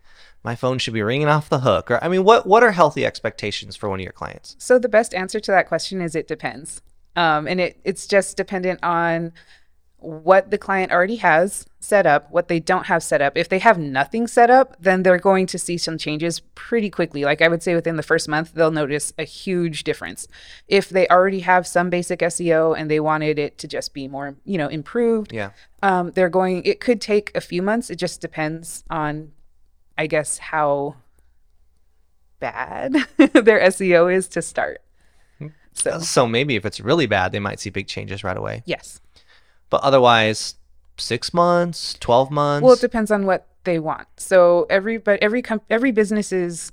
my 0.44 0.56
phone 0.56 0.78
should 0.78 0.94
be 0.94 1.02
ringing 1.02 1.30
off 1.30 1.48
the 1.48 1.62
hook? 1.62 1.90
Or 1.90 2.04
I 2.04 2.10
mean, 2.10 2.24
what 2.24 2.46
what 2.46 2.64
are 2.64 2.72
healthy 2.72 3.06
expectations 3.06 3.76
for 3.76 3.90
one 3.90 4.00
of 4.00 4.04
your 4.04 4.14
clients? 4.14 4.56
So 4.60 4.78
the 4.78 4.90
best 4.90 5.14
answer 5.14 5.40
to 5.40 5.52
that 5.52 5.68
question 5.68 6.02
is 6.02 6.16
it 6.16 6.28
depends. 6.28 6.82
Um, 7.16 7.48
and 7.48 7.60
it, 7.60 7.80
it's 7.84 8.08
just 8.08 8.38
dependent 8.38 8.80
on 8.84 9.34
what 10.02 10.50
the 10.52 10.58
client 10.58 10.92
already 10.92 11.18
has 11.18 11.66
set 11.80 12.06
up, 12.08 12.30
what 12.32 12.48
they 12.48 12.60
don't 12.60 12.88
have 12.88 13.02
set 13.04 13.22
up. 13.22 13.38
If 13.38 13.50
they 13.50 13.60
have 13.60 13.78
nothing 13.78 14.26
set 14.28 14.50
up, 14.50 14.76
then 14.80 15.04
they're 15.04 15.18
going 15.20 15.46
to 15.48 15.60
see 15.60 15.78
some 15.78 15.98
changes 15.98 16.40
pretty 16.56 16.90
quickly. 16.90 17.24
Like 17.24 17.42
I 17.42 17.48
would 17.48 17.62
say 17.64 17.76
within 17.76 17.98
the 17.98 18.04
first 18.04 18.28
month, 18.28 18.54
they'll 18.54 18.72
notice 18.72 19.14
a 19.20 19.24
huge 19.24 19.84
difference. 19.84 20.28
If 20.68 20.90
they 20.90 21.08
already 21.08 21.42
have 21.42 21.66
some 21.68 21.90
basic 21.90 22.20
SEO 22.20 22.76
and 22.78 22.90
they 22.90 23.00
wanted 23.00 23.38
it 23.40 23.58
to 23.60 23.68
just 23.68 23.94
be 23.94 24.08
more, 24.08 24.36
you 24.44 24.58
know, 24.58 24.68
improved, 24.68 25.32
Yeah. 25.34 25.52
um, 25.84 26.12
they're 26.12 26.30
going, 26.30 26.64
it 26.66 26.80
could 26.80 27.00
take 27.00 27.32
a 27.36 27.42
few 27.42 27.62
months. 27.62 27.90
It 27.92 27.98
just 27.98 28.22
depends 28.22 28.84
on, 28.90 29.32
I 29.98 30.08
guess, 30.08 30.40
how 30.40 30.96
bad 32.40 32.94
their 33.18 33.60
SEO 33.70 34.12
is 34.14 34.28
to 34.30 34.42
start. 34.42 34.82
So, 35.74 36.00
So 36.00 36.28
maybe 36.28 36.56
if 36.56 36.66
it's 36.66 36.80
really 36.80 37.06
bad, 37.06 37.32
they 37.32 37.40
might 37.40 37.60
see 37.60 37.70
big 37.70 37.88
changes 37.88 38.24
right 38.24 38.36
away. 38.38 38.64
yes. 38.66 39.00
But 39.72 39.82
otherwise, 39.82 40.56
six 40.98 41.34
months, 41.34 41.96
twelve 42.00 42.30
months. 42.30 42.64
Well, 42.64 42.74
it 42.74 42.82
depends 42.82 43.10
on 43.10 43.26
what 43.26 43.48
they 43.64 43.80
want. 43.80 44.08
So 44.18 44.68
every 44.70 44.98
but 44.98 45.22
every 45.24 45.42
com- 45.42 45.62
every 45.70 45.92
business's 45.92 46.72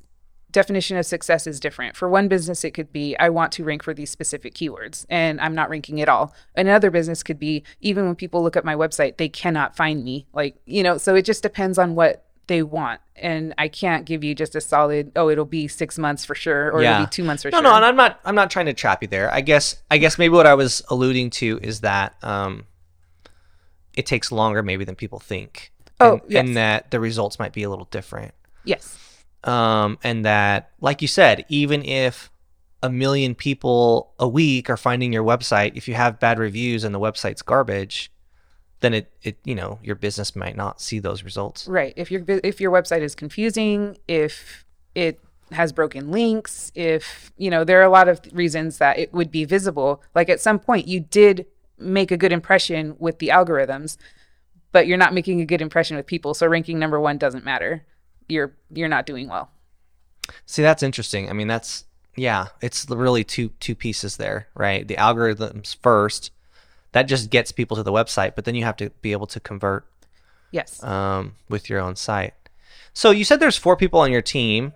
definition 0.51 0.97
of 0.97 1.07
success 1.07 1.47
is 1.47 1.61
different. 1.61 1.97
For 1.97 2.09
one 2.09 2.29
business, 2.29 2.65
it 2.65 2.73
could 2.73 2.93
be 2.93 3.17
I 3.19 3.29
want 3.29 3.53
to 3.53 3.65
rank 3.65 3.83
for 3.83 3.95
these 3.95 4.11
specific 4.11 4.55
keywords, 4.55 5.07
and 5.09 5.41
I'm 5.41 5.55
not 5.55 5.71
ranking 5.71 6.01
at 6.01 6.09
all. 6.09 6.35
Another 6.57 6.91
business 6.91 7.23
could 7.23 7.39
be 7.39 7.65
even 7.81 8.05
when 8.07 8.15
people 8.15 8.43
look 8.43 8.57
at 8.57 8.65
my 8.65 8.75
website, 8.75 9.17
they 9.17 9.29
cannot 9.29 9.77
find 9.77 10.05
me. 10.05 10.27
Like 10.33 10.57
you 10.67 10.83
know, 10.83 10.99
so 10.99 11.15
it 11.15 11.25
just 11.25 11.43
depends 11.43 11.79
on 11.79 11.95
what 11.95 12.25
they 12.47 12.63
want, 12.63 13.01
and 13.15 13.55
I 13.59 13.69
can't 13.69 14.07
give 14.07 14.25
you 14.25 14.35
just 14.35 14.57
a 14.57 14.61
solid. 14.61 15.13
Oh, 15.15 15.29
it'll 15.29 15.45
be 15.45 15.69
six 15.69 15.99
months 15.99 16.25
for 16.25 16.35
sure, 16.35 16.73
or 16.73 16.83
it'll 16.83 17.05
be 17.05 17.11
two 17.11 17.25
months 17.25 17.43
for 17.43 17.51
no, 17.51 17.59
sure. 17.59 17.63
No, 17.63 17.71
no, 17.71 17.77
and 17.77 17.85
I'm 17.85 17.97
not. 17.97 18.21
I'm 18.25 18.35
not 18.35 18.51
trying 18.51 18.67
to 18.67 18.75
trap 18.75 19.03
you 19.03 19.09
there. 19.09 19.33
I 19.33 19.43
guess. 19.43 19.83
I 19.91 19.99
guess 19.99 20.19
maybe 20.19 20.33
what 20.35 20.47
I 20.47 20.55
was 20.55 20.83
alluding 20.89 21.31
to 21.31 21.61
is 21.63 21.81
that 21.81 22.17
um, 22.23 22.65
it 23.99 24.07
takes 24.07 24.31
longer 24.31 24.63
maybe 24.63 24.85
than 24.85 24.95
people 24.95 25.19
think. 25.19 25.73
Oh, 26.01 26.13
and, 26.13 26.23
yes. 26.29 26.47
and 26.47 26.57
that 26.57 26.93
the 26.93 27.01
results 27.01 27.41
might 27.41 27.53
be 27.53 27.65
a 27.65 27.69
little 27.69 27.89
different. 27.91 28.33
yes. 28.65 28.97
Um, 29.45 29.99
and 30.03 30.25
that, 30.25 30.71
like 30.81 31.01
you 31.03 31.09
said, 31.09 31.45
even 31.49 31.85
if 31.85 32.31
a 32.83 32.91
million 32.91 33.35
people 33.35 34.13
a 34.19 34.29
week 34.29 34.69
are 34.71 34.77
finding 34.77 35.13
your 35.13 35.25
website, 35.25 35.77
if 35.77 35.89
you 35.89 35.95
have 35.95 36.21
bad 36.21 36.39
reviews 36.39 36.85
and 36.85 36.95
the 36.95 37.01
website's 37.01 37.43
garbage, 37.43 38.11
then 38.81 38.95
it, 38.95 39.13
it 39.23 39.39
you 39.45 39.55
know 39.55 39.79
your 39.83 39.95
business 39.97 40.37
might 40.37 40.57
not 40.57 40.81
see 40.81 40.99
those 40.99 41.23
results. 41.23 41.67
Right. 41.67 41.93
If 41.97 42.11
your 42.11 42.23
if 42.27 42.61
your 42.61 42.71
website 42.71 43.01
is 43.01 43.15
confusing, 43.15 43.97
if 44.07 44.65
it 44.95 45.21
has 45.53 45.73
broken 45.73 46.11
links, 46.11 46.71
if 46.75 47.33
you 47.37 47.51
know 47.51 47.65
there 47.65 47.81
are 47.81 47.85
a 47.85 47.91
lot 47.91 48.09
of 48.09 48.21
reasons 48.33 48.79
that 48.79 48.99
it 48.99 49.13
would 49.13 49.31
be 49.31 49.45
visible. 49.45 50.03
Like 50.15 50.29
at 50.29 50.41
some 50.41 50.59
point, 50.59 50.87
you 50.87 51.01
did 51.01 51.47
make 51.79 52.11
a 52.11 52.17
good 52.17 52.33
impression 52.33 52.97
with 52.99 53.19
the 53.19 53.29
algorithms, 53.29 53.97
but 54.73 54.87
you're 54.87 54.99
not 54.99 55.15
making 55.15 55.41
a 55.41 55.47
good 55.47 55.61
impression 55.63 55.97
with 55.97 56.07
people. 56.07 56.35
So 56.35 56.47
ranking 56.47 56.79
number 56.79 57.01
one 57.01 57.19
doesn't 57.19 57.45
matter. 57.45 57.85
You're 58.29 58.55
you're 58.71 58.89
not 58.89 59.07
doing 59.07 59.29
well. 59.29 59.51
See, 60.45 60.63
that's 60.63 60.83
interesting. 60.83 61.31
I 61.31 61.33
mean, 61.33 61.49
that's 61.49 61.85
yeah, 62.17 62.47
it's 62.61 62.89
really 62.91 63.25
two 63.25 63.51
two 63.61 63.75
pieces 63.75 64.17
there, 64.17 64.49
right? 64.55 64.87
The 64.87 64.97
algorithms 64.97 65.77
first, 65.83 66.31
that 66.93 67.05
just 67.05 67.31
gets 67.31 67.53
people 67.53 67.77
to 67.77 67.83
the 67.83 67.93
website, 67.93 68.35
but 68.35 68.45
then 68.45 68.55
you 68.55 68.65
have 68.65 68.77
to 68.77 68.91
be 69.03 69.13
able 69.13 69.27
to 69.29 69.41
convert 69.41 69.87
Yes. 70.51 70.83
um, 70.83 71.35
with 71.49 71.69
your 71.71 71.81
own 71.81 71.95
site. 71.97 72.35
So 72.95 73.11
you 73.11 73.25
said 73.25 73.39
there's 73.39 73.57
four 73.57 73.77
people 73.77 74.01
on 74.01 74.11
your 74.11 74.23
team. 74.23 74.73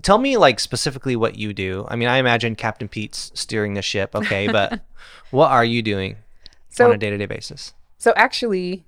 Tell 0.00 0.18
me 0.18 0.36
like 0.36 0.58
specifically 0.60 1.14
what 1.16 1.36
you 1.36 1.52
do. 1.52 1.84
I 1.88 1.96
mean, 1.96 2.08
I 2.08 2.16
imagine 2.18 2.54
Captain 2.56 2.88
Pete's 2.88 3.30
steering 3.34 3.74
the 3.74 3.82
ship, 3.82 4.14
okay, 4.14 4.48
but 4.50 4.80
what 5.30 5.50
are 5.50 5.64
you 5.64 5.82
doing 5.82 6.16
So 6.76 6.86
on 6.86 6.94
a 6.94 6.98
day-to-day 6.98 7.26
basis? 7.26 7.74
So 7.98 8.12
actually, 8.16 8.84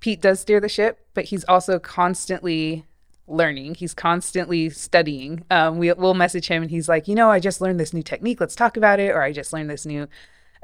Pete 0.00 0.22
does 0.22 0.40
steer 0.40 0.60
the 0.60 0.68
ship, 0.68 1.06
but 1.14 1.26
he's 1.26 1.44
also 1.44 1.78
constantly 1.78 2.86
learning. 3.26 3.74
He's 3.74 3.92
constantly 3.92 4.70
studying. 4.70 5.44
Um, 5.50 5.78
we, 5.78 5.92
we'll 5.92 6.14
message 6.14 6.48
him 6.48 6.62
and 6.62 6.70
he's 6.70 6.88
like, 6.88 7.06
you 7.06 7.14
know, 7.14 7.30
I 7.30 7.40
just 7.40 7.60
learned 7.60 7.78
this 7.78 7.92
new 7.92 8.02
technique. 8.02 8.40
Let's 8.40 8.56
talk 8.56 8.78
about 8.78 9.00
it. 9.00 9.10
Or 9.10 9.22
I 9.22 9.32
just 9.32 9.52
learned 9.52 9.68
this 9.68 9.84
new, 9.84 10.08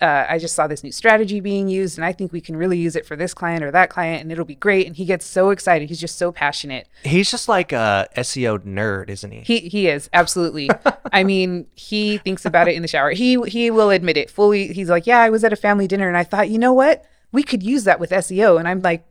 uh, 0.00 0.26
I 0.28 0.38
just 0.38 0.54
saw 0.54 0.66
this 0.66 0.82
new 0.82 0.92
strategy 0.92 1.40
being 1.40 1.68
used 1.68 1.98
and 1.98 2.04
I 2.04 2.12
think 2.12 2.32
we 2.32 2.40
can 2.40 2.56
really 2.56 2.78
use 2.78 2.96
it 2.96 3.06
for 3.06 3.16
this 3.16 3.34
client 3.34 3.62
or 3.62 3.70
that 3.70 3.90
client 3.90 4.22
and 4.22 4.32
it'll 4.32 4.44
be 4.44 4.54
great. 4.54 4.86
And 4.86 4.96
he 4.96 5.04
gets 5.04 5.26
so 5.26 5.50
excited. 5.50 5.88
He's 5.88 6.00
just 6.00 6.18
so 6.18 6.32
passionate. 6.32 6.88
He's 7.04 7.30
just 7.30 7.48
like 7.48 7.72
a 7.72 8.08
SEO 8.16 8.58
nerd, 8.60 9.08
isn't 9.08 9.30
he? 9.30 9.40
He 9.40 9.68
he 9.68 9.88
is 9.88 10.10
absolutely. 10.12 10.68
I 11.12 11.24
mean, 11.24 11.66
he 11.74 12.18
thinks 12.18 12.44
about 12.44 12.68
it 12.68 12.74
in 12.74 12.82
the 12.82 12.88
shower. 12.88 13.10
He 13.10 13.40
he 13.42 13.70
will 13.70 13.90
admit 13.90 14.16
it 14.16 14.30
fully. 14.30 14.72
He's 14.72 14.90
like, 14.90 15.06
yeah, 15.06 15.20
I 15.20 15.30
was 15.30 15.44
at 15.44 15.52
a 15.52 15.56
family 15.56 15.86
dinner 15.86 16.08
and 16.08 16.16
I 16.16 16.24
thought, 16.24 16.50
you 16.50 16.58
know 16.58 16.72
what, 16.72 17.04
we 17.32 17.42
could 17.42 17.62
use 17.62 17.84
that 17.84 18.00
with 18.00 18.10
SEO. 18.10 18.58
And 18.58 18.68
I'm 18.68 18.80
like, 18.80 19.04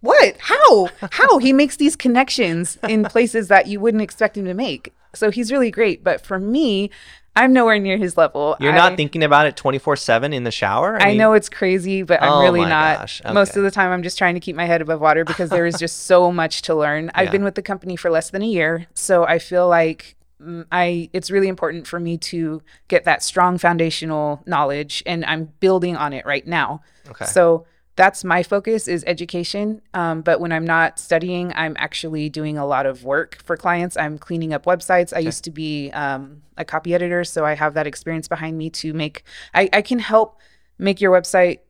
what? 0.00 0.36
How? 0.38 0.88
How? 1.10 1.38
he 1.38 1.52
makes 1.52 1.76
these 1.76 1.96
connections 1.96 2.78
in 2.88 3.04
places 3.04 3.48
that 3.48 3.66
you 3.66 3.80
wouldn't 3.80 4.02
expect 4.02 4.36
him 4.36 4.46
to 4.46 4.54
make. 4.54 4.92
So 5.14 5.30
he's 5.30 5.52
really 5.52 5.70
great. 5.70 6.02
But 6.02 6.24
for 6.24 6.38
me, 6.38 6.90
I'm 7.36 7.52
nowhere 7.52 7.78
near 7.78 7.96
his 7.96 8.16
level. 8.16 8.56
You're 8.60 8.72
I- 8.72 8.76
not 8.76 8.96
thinking 8.96 9.22
about 9.22 9.46
it 9.46 9.56
24/7 9.56 10.32
in 10.32 10.44
the 10.44 10.50
shower? 10.50 11.00
I 11.00 11.08
mean, 11.08 11.16
know 11.18 11.32
it's 11.32 11.48
crazy, 11.48 12.02
but 12.02 12.22
I'm 12.22 12.32
Oh 12.32 12.40
really 12.42 12.64
not. 12.64 12.98
gosh, 12.98 13.22
Most 13.32 13.56
of 13.56 13.62
the 13.62 13.70
time, 13.70 13.92
I'm 13.92 14.02
just 14.02 14.18
trying 14.18 14.34
to 14.34 14.40
keep 14.40 14.56
my 14.56 14.64
head 14.66 14.82
above 14.82 15.00
water 15.00 15.24
because 15.24 15.50
there 15.50 15.66
is 15.66 15.78
just 15.78 16.06
so 16.06 16.30
much 16.42 16.62
to 16.62 16.74
learn. 16.74 17.10
I've 17.14 17.30
been 17.30 17.44
with 17.44 17.54
the 17.54 17.62
company 17.62 17.96
for 17.96 18.10
less 18.10 18.30
than 18.30 18.42
a 18.42 18.46
year, 18.46 18.86
so 18.94 19.24
I 19.24 19.38
feel 19.38 19.68
like 19.68 20.16
mm, 20.42 20.64
I 20.72 21.08
it's 21.12 21.30
really 21.30 21.48
important 21.48 21.86
for 21.86 22.00
me 22.00 22.18
to 22.18 22.62
get 22.88 23.04
that 23.04 23.22
strong 23.22 23.58
foundational 23.58 24.42
knowledge, 24.46 25.02
and 25.06 25.24
I'm 25.24 25.50
building 25.60 25.96
on 25.96 26.12
it 26.12 26.26
right 26.26 26.46
now. 26.46 26.82
Okay. 27.08 27.26
So 27.26 27.64
that's 27.96 28.24
my 28.24 28.42
focus 28.42 28.88
is 28.88 29.04
education. 29.06 29.82
Um, 29.94 30.22
but 30.22 30.40
when 30.40 30.52
I'm 30.52 30.64
not 30.64 30.98
studying, 30.98 31.52
I'm 31.54 31.76
actually 31.78 32.28
doing 32.28 32.56
a 32.56 32.66
lot 32.66 32.86
of 32.86 33.04
work 33.04 33.38
for 33.44 33.56
clients. 33.56 33.96
I'm 33.96 34.18
cleaning 34.18 34.52
up 34.52 34.64
websites. 34.64 35.14
I 35.14 35.18
used 35.20 35.44
to 35.44 35.50
be 35.50 35.90
um, 35.90 36.42
a 36.56 36.64
copy 36.64 36.94
editor, 36.94 37.24
so 37.24 37.44
I 37.44 37.54
have 37.54 37.74
that 37.74 37.86
experience 37.86 38.28
behind 38.28 38.56
me 38.56 38.70
to 38.70 38.92
make. 38.92 39.24
I, 39.54 39.68
I 39.72 39.82
can 39.82 39.98
help 39.98 40.40
make 40.78 41.00
your 41.00 41.12
website 41.12 41.60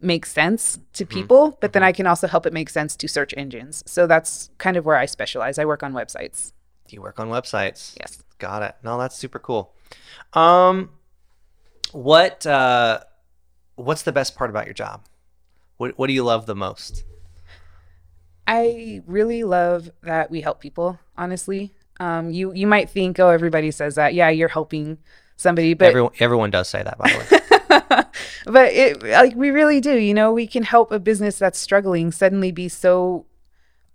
make 0.00 0.26
sense 0.26 0.78
to 0.94 1.06
people, 1.06 1.58
but 1.60 1.72
then 1.72 1.82
I 1.82 1.92
can 1.92 2.06
also 2.06 2.26
help 2.26 2.46
it 2.46 2.52
make 2.52 2.68
sense 2.68 2.94
to 2.96 3.08
search 3.08 3.34
engines. 3.36 3.82
So 3.86 4.06
that's 4.06 4.50
kind 4.58 4.76
of 4.76 4.84
where 4.84 4.96
I 4.96 5.06
specialize. 5.06 5.58
I 5.58 5.64
work 5.64 5.82
on 5.82 5.92
websites. 5.92 6.52
you 6.90 7.00
work 7.02 7.18
on 7.18 7.28
websites. 7.28 7.96
Yes. 7.98 8.22
Got 8.38 8.62
it. 8.62 8.76
No, 8.82 8.98
that's 8.98 9.16
super 9.16 9.38
cool. 9.38 9.74
Um, 10.32 10.90
what 11.92 12.46
uh, 12.46 13.00
what's 13.76 14.02
the 14.02 14.12
best 14.12 14.36
part 14.36 14.50
about 14.50 14.66
your 14.66 14.74
job? 14.74 15.04
What 15.76 15.98
What 15.98 16.06
do 16.08 16.12
you 16.12 16.24
love 16.24 16.46
the 16.46 16.54
most? 16.54 17.04
I 18.46 19.02
really 19.06 19.42
love 19.44 19.90
that 20.02 20.30
we 20.30 20.40
help 20.42 20.60
people, 20.60 20.98
honestly. 21.16 21.74
Um, 22.00 22.30
you 22.30 22.52
you 22.52 22.66
might 22.66 22.90
think, 22.90 23.18
oh, 23.18 23.28
everybody 23.28 23.70
says 23.70 23.94
that. 23.94 24.14
Yeah, 24.14 24.28
you're 24.28 24.48
helping 24.48 24.98
somebody, 25.36 25.74
but 25.74 25.88
everyone 25.88 26.12
Everyone 26.20 26.50
does 26.50 26.68
say 26.68 26.82
that, 26.82 26.98
by 26.98 27.10
the 27.10 27.18
way. 27.18 28.02
but 28.46 28.72
it 28.72 29.02
like 29.02 29.34
we 29.34 29.50
really 29.50 29.80
do. 29.80 29.96
You 29.98 30.14
know, 30.14 30.32
we 30.32 30.46
can 30.46 30.62
help 30.64 30.92
a 30.92 30.98
business 30.98 31.38
that's 31.38 31.58
struggling 31.58 32.12
suddenly 32.12 32.52
be 32.52 32.68
so 32.68 33.26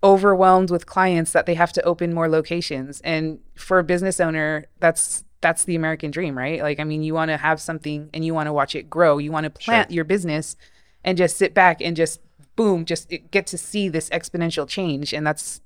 overwhelmed 0.02 0.72
with 0.72 0.86
clients 0.86 1.34
that 1.34 1.46
they 1.46 1.56
have 1.56 1.74
to 1.74 1.84
open 1.84 2.14
more 2.14 2.30
locations. 2.30 3.02
And 3.02 3.40
for 3.56 3.80
a 3.80 3.84
business 3.84 4.20
owner, 4.20 4.66
that's 4.80 5.24
that's 5.42 5.66
the 5.66 5.76
American 5.76 6.12
dream, 6.12 6.38
right? 6.38 6.62
Like, 6.62 6.80
I 6.80 6.84
mean, 6.84 7.04
you 7.04 7.14
want 7.14 7.30
to 7.30 7.38
have 7.38 7.62
something 7.62 8.10
and 8.14 8.26
you 8.26 8.34
want 8.34 8.48
to 8.48 8.54
watch 8.54 8.76
it 8.76 8.90
grow. 8.90 9.18
You 9.20 9.32
want 9.32 9.46
to 9.46 9.50
plant 9.50 9.90
Sure. 9.90 9.96
your 9.96 10.04
business 10.06 10.58
and 11.04 11.18
just 11.18 11.38
sit 11.38 11.54
back 11.54 11.82
and 11.82 11.96
just 11.96 12.20
boom, 12.56 12.86
just 12.86 13.12
get 13.32 13.48
to 13.48 13.58
see 13.58 13.90
this 13.90 14.10
exponential 14.10 14.68
change. 14.68 15.14
And 15.14 15.26
that's 15.26 15.62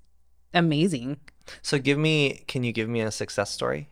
amazing. 0.54 1.18
So 1.62 1.80
give 1.80 1.98
me, 1.98 2.44
can 2.48 2.64
you 2.64 2.72
give 2.72 2.88
me 2.88 3.02
a 3.02 3.12
success 3.12 3.52
story? 3.52 3.90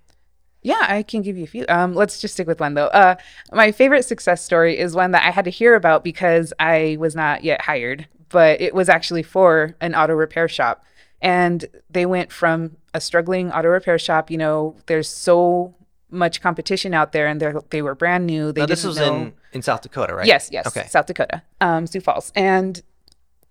Yeah, 0.62 0.86
I 0.88 1.02
can 1.02 1.24
give 1.24 1.38
you 1.38 1.44
a 1.44 1.48
few. 1.48 1.66
Um, 1.68 1.96
let's 1.96 2.22
just 2.22 2.36
stick 2.36 2.48
with 2.48 2.60
one 2.60 2.76
though. 2.76 2.88
Uh, 2.88 3.16
my 3.52 3.72
favorite 3.72 4.06
success 4.06 4.44
story 4.44 4.78
is 4.78 4.96
one 4.96 5.12
that 5.12 5.24
I 5.26 5.32
had 5.32 5.46
to 5.46 5.52
hear 5.52 5.74
about 5.74 6.04
because 6.04 6.54
I 6.60 6.98
was 7.00 7.16
not 7.16 7.44
yet 7.44 7.62
hired, 7.62 8.08
but 8.30 8.62
it 8.62 8.76
was 8.76 8.88
actually 8.88 9.24
for 9.24 9.76
an 9.82 9.96
auto 9.96 10.14
repair 10.14 10.48
shop. 10.48 10.84
And 11.22 11.66
they 11.90 12.06
went 12.06 12.32
from 12.32 12.78
a 12.94 13.02
struggling 13.02 13.52
auto 13.52 13.70
repair 13.70 13.98
shop. 13.98 14.30
You 14.30 14.38
know, 14.38 14.76
there's 14.86 15.10
so 15.10 15.74
much 16.12 16.42
competition 16.42 16.94
out 16.94 17.12
there, 17.12 17.28
and 17.28 17.42
they 17.42 17.54
they 17.70 17.82
were 17.82 17.96
brand 17.96 18.28
new. 18.28 18.52
They 18.52 18.62
Now, 18.62 18.68
this 18.68 18.84
was 18.84 18.98
know- 18.98 19.16
in, 19.16 19.34
in 19.54 19.62
South 19.62 19.82
Dakota, 19.82 20.14
right? 20.14 20.28
Yes, 20.28 20.50
yes. 20.52 20.68
Okay. 20.68 20.88
South 20.88 21.06
Dakota, 21.06 21.42
um, 21.60 21.88
Sioux 21.88 22.02
Falls. 22.02 22.32
And 22.36 22.82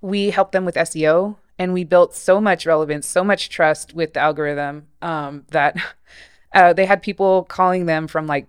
we 0.00 0.30
helped 0.30 0.52
them 0.52 0.64
with 0.64 0.76
SEO 0.76 1.36
and 1.58 1.74
we 1.74 1.84
built 1.84 2.14
so 2.14 2.40
much 2.40 2.64
relevance, 2.64 3.06
so 3.06 3.22
much 3.22 3.50
trust 3.50 3.92
with 3.92 4.14
the 4.14 4.20
algorithm 4.20 4.86
um, 5.02 5.44
that 5.50 5.76
uh, 6.54 6.72
they 6.72 6.86
had 6.86 7.02
people 7.02 7.44
calling 7.44 7.84
them 7.84 8.08
from 8.08 8.26
like 8.26 8.46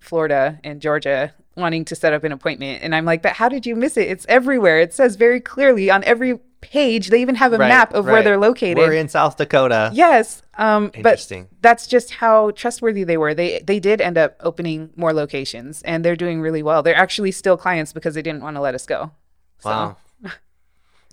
Florida 0.00 0.58
and 0.64 0.80
Georgia 0.80 1.34
wanting 1.56 1.84
to 1.84 1.94
set 1.94 2.14
up 2.14 2.24
an 2.24 2.32
appointment. 2.32 2.82
And 2.82 2.94
I'm 2.94 3.04
like, 3.04 3.20
but 3.20 3.32
how 3.32 3.50
did 3.50 3.66
you 3.66 3.76
miss 3.76 3.98
it? 3.98 4.08
It's 4.08 4.24
everywhere. 4.30 4.80
It 4.80 4.94
says 4.94 5.16
very 5.16 5.40
clearly 5.40 5.90
on 5.90 6.02
every 6.04 6.40
page. 6.70 7.10
They 7.10 7.20
even 7.20 7.34
have 7.36 7.52
a 7.52 7.58
Right, 7.58 7.68
map 7.68 7.94
of 7.94 8.04
where 8.06 8.22
they're 8.22 8.38
located. 8.38 8.78
We're 8.78 8.92
in 8.94 9.08
South 9.08 9.36
Dakota. 9.36 9.90
Yes, 9.92 10.42
um, 10.58 10.90
but 11.02 11.30
that's 11.60 11.86
just 11.86 12.10
how 12.12 12.50
trustworthy 12.52 13.04
they 13.04 13.16
were. 13.16 13.34
They 13.34 13.60
they 13.60 13.78
did 13.80 14.00
end 14.00 14.18
up 14.18 14.36
opening 14.40 14.90
more 14.96 15.12
locations, 15.12 15.82
and 15.82 16.04
they're 16.04 16.16
doing 16.16 16.40
really 16.40 16.62
well. 16.62 16.82
They're 16.82 16.96
actually 16.96 17.30
still 17.32 17.56
clients 17.56 17.92
because 17.92 18.14
they 18.14 18.22
didn't 18.22 18.42
want 18.42 18.56
to 18.56 18.60
let 18.60 18.74
us 18.74 18.86
go. 18.86 19.12
So, 19.60 19.68
Wow. 19.70 19.96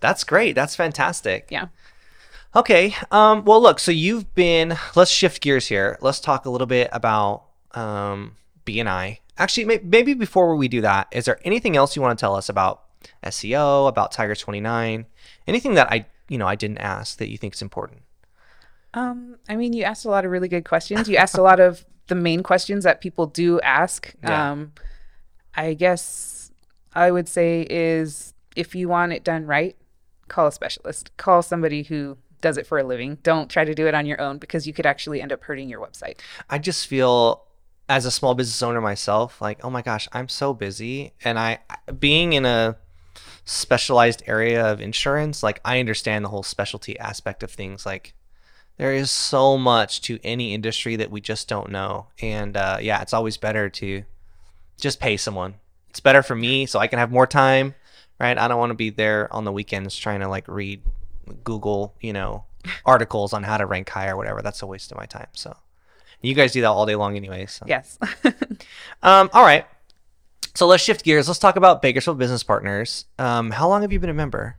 That's 0.01 0.23
great. 0.23 0.55
That's 0.55 0.75
fantastic. 0.75 1.47
Yeah. 1.49 1.67
Okay. 2.55 2.95
Um, 3.11 3.45
well, 3.45 3.61
look, 3.61 3.79
so 3.79 3.91
you've 3.91 4.33
been, 4.35 4.75
let's 4.95 5.11
shift 5.11 5.41
gears 5.41 5.67
here. 5.67 5.97
Let's 6.01 6.19
talk 6.19 6.45
a 6.45 6.49
little 6.49 6.67
bit 6.67 6.89
about 6.91 7.43
um, 7.73 8.35
BNI. 8.65 9.19
Actually, 9.37 9.65
may- 9.65 9.79
maybe 9.83 10.13
before 10.13 10.55
we 10.55 10.67
do 10.67 10.81
that, 10.81 11.07
is 11.11 11.25
there 11.25 11.39
anything 11.45 11.77
else 11.77 11.95
you 11.95 12.01
want 12.01 12.17
to 12.17 12.21
tell 12.21 12.35
us 12.35 12.49
about 12.49 12.81
SEO, 13.23 13.87
about 13.87 14.11
Tiger 14.11 14.35
29? 14.35 15.05
Anything 15.47 15.73
that 15.75 15.91
I, 15.91 16.05
you 16.29 16.37
know, 16.37 16.47
I 16.47 16.55
didn't 16.55 16.79
ask 16.79 17.17
that 17.17 17.29
you 17.29 17.37
think 17.37 17.55
is 17.55 17.61
important? 17.61 18.01
Um, 18.93 19.37
I 19.47 19.55
mean, 19.55 19.73
you 19.73 19.83
asked 19.83 20.05
a 20.05 20.09
lot 20.09 20.25
of 20.25 20.31
really 20.31 20.47
good 20.47 20.65
questions. 20.65 21.07
You 21.07 21.17
asked 21.17 21.37
a 21.37 21.41
lot 21.41 21.59
of 21.59 21.85
the 22.07 22.15
main 22.15 22.43
questions 22.43 22.83
that 22.83 23.01
people 23.01 23.25
do 23.25 23.59
ask. 23.61 24.13
Yeah. 24.21 24.51
Um, 24.51 24.73
I 25.55 25.73
guess 25.73 26.51
I 26.93 27.11
would 27.11 27.27
say 27.27 27.65
is 27.69 28.33
if 28.55 28.75
you 28.75 28.89
want 28.89 29.13
it 29.13 29.23
done 29.23 29.45
right, 29.45 29.75
call 30.27 30.47
a 30.47 30.51
specialist. 30.51 31.15
Call 31.17 31.41
somebody 31.41 31.83
who 31.83 32.17
does 32.41 32.57
it 32.57 32.67
for 32.67 32.79
a 32.79 32.83
living. 32.83 33.17
Don't 33.23 33.49
try 33.49 33.63
to 33.63 33.73
do 33.73 33.87
it 33.87 33.93
on 33.93 34.05
your 34.05 34.19
own 34.19 34.37
because 34.37 34.67
you 34.67 34.73
could 34.73 34.85
actually 34.85 35.21
end 35.21 35.31
up 35.31 35.43
hurting 35.43 35.69
your 35.69 35.79
website. 35.79 36.19
I 36.49 36.57
just 36.57 36.87
feel 36.87 37.43
as 37.87 38.05
a 38.05 38.11
small 38.11 38.33
business 38.35 38.61
owner 38.63 38.81
myself, 38.81 39.41
like, 39.41 39.63
oh 39.63 39.69
my 39.69 39.81
gosh, 39.81 40.07
I'm 40.11 40.29
so 40.29 40.53
busy. 40.53 41.13
And 41.23 41.37
I, 41.37 41.59
being 41.99 42.33
in 42.33 42.45
a 42.45 42.77
specialized 43.45 44.23
area 44.27 44.65
of 44.65 44.81
insurance, 44.81 45.43
like, 45.43 45.59
I 45.65 45.79
understand 45.79 46.23
the 46.23 46.29
whole 46.29 46.43
specialty 46.43 46.97
aspect 46.99 47.43
of 47.43 47.51
things. 47.51 47.85
Like, 47.85 48.13
there 48.81 48.93
is 48.93 49.11
so 49.11 49.59
much 49.59 50.01
to 50.01 50.19
any 50.23 50.55
industry 50.55 50.95
that 50.95 51.11
we 51.11 51.21
just 51.21 51.47
don't 51.47 51.69
know. 51.69 52.07
And 52.19 52.57
uh, 52.57 52.77
yeah, 52.81 53.01
it's 53.03 53.13
always 53.13 53.37
better 53.37 53.69
to 53.69 54.03
just 54.79 54.99
pay 54.99 55.17
someone. 55.17 55.53
It's 55.91 55.99
better 55.99 56.23
for 56.23 56.35
me 56.35 56.65
so 56.65 56.79
I 56.79 56.87
can 56.87 56.97
have 56.97 57.11
more 57.11 57.27
time, 57.27 57.75
right? 58.19 58.35
I 58.35 58.47
don't 58.47 58.57
want 58.57 58.71
to 58.71 58.75
be 58.75 58.89
there 58.89 59.31
on 59.31 59.43
the 59.43 59.51
weekends 59.51 59.95
trying 59.95 60.21
to 60.21 60.27
like 60.27 60.47
read 60.47 60.81
Google, 61.43 61.93
you 62.01 62.11
know, 62.11 62.45
articles 62.85 63.33
on 63.33 63.43
how 63.43 63.57
to 63.57 63.67
rank 63.67 63.87
high 63.89 64.07
or 64.07 64.17
whatever. 64.17 64.41
That's 64.41 64.63
a 64.63 64.65
waste 64.65 64.91
of 64.91 64.97
my 64.97 65.05
time. 65.05 65.27
So 65.33 65.55
you 66.21 66.33
guys 66.33 66.51
do 66.51 66.61
that 66.61 66.67
all 66.67 66.87
day 66.87 66.95
long 66.95 67.15
anyway. 67.15 67.45
So 67.45 67.65
Yes. 67.67 67.99
um, 69.03 69.29
all 69.31 69.43
right. 69.43 69.67
So 70.53 70.67
let's 70.67 70.83
shift 70.83 71.05
gears. 71.05 71.27
Let's 71.27 71.39
talk 71.39 71.55
about 71.55 71.81
Bakersfield 71.81 72.17
Business 72.17 72.43
Partners. 72.43 73.05
Um, 73.17 73.51
how 73.51 73.69
long 73.69 73.81
have 73.83 73.93
you 73.93 73.99
been 73.99 74.09
a 74.09 74.13
member? 74.13 74.57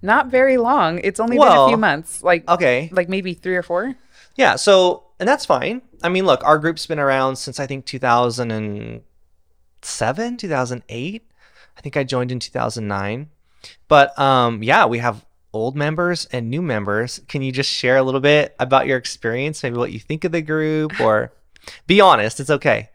Not 0.00 0.28
very 0.28 0.56
long. 0.56 1.00
It's 1.02 1.20
only 1.20 1.36
been 1.38 1.48
a 1.48 1.68
few 1.68 1.76
months. 1.76 2.22
Like 2.22 2.48
Okay. 2.48 2.88
like 2.92 3.08
maybe 3.08 3.34
three 3.34 3.56
or 3.56 3.62
four. 3.62 3.94
Yeah. 4.36 4.56
So, 4.56 5.04
and 5.18 5.28
that's 5.28 5.44
fine. 5.44 5.82
I 6.02 6.08
mean, 6.08 6.24
look, 6.24 6.42
our 6.44 6.58
group's 6.58 6.86
been 6.86 7.00
around 7.00 7.36
since 7.36 7.58
I 7.60 7.66
think 7.66 7.84
2007, 7.84 10.36
2008. 10.36 11.22
I 11.76 11.80
think 11.80 11.96
I 11.96 12.04
joined 12.04 12.32
in 12.32 12.38
2009. 12.38 13.28
But 13.88 14.18
um, 14.18 14.62
yeah, 14.62 14.86
we 14.86 14.98
have 14.98 15.24
old 15.52 15.76
members 15.76 16.26
and 16.26 16.50
new 16.50 16.62
members. 16.62 17.20
Can 17.28 17.42
you 17.42 17.52
just 17.52 17.70
share 17.70 17.96
a 17.96 18.02
little 18.02 18.20
bit 18.20 18.54
about 18.58 18.86
your 18.86 18.98
experience, 18.98 19.62
maybe 19.62 19.76
what 19.76 19.92
you 19.92 19.98
think 19.98 20.24
of 20.24 20.32
the 20.32 20.42
group, 20.42 21.00
or 21.00 21.32
be 21.86 22.00
honest? 22.00 22.40
It's 22.40 22.50
okay. 22.50 22.90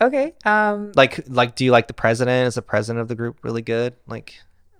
Okay. 0.00 0.34
Um 0.44 0.92
Like, 0.94 1.24
like, 1.28 1.54
do 1.56 1.64
you 1.64 1.70
like 1.72 1.86
the 1.88 1.94
president? 1.94 2.48
Is 2.48 2.54
the 2.56 2.62
president 2.62 3.00
of 3.02 3.08
the 3.08 3.14
group 3.14 3.38
really 3.42 3.62
good? 3.62 3.94
Like, 4.06 4.34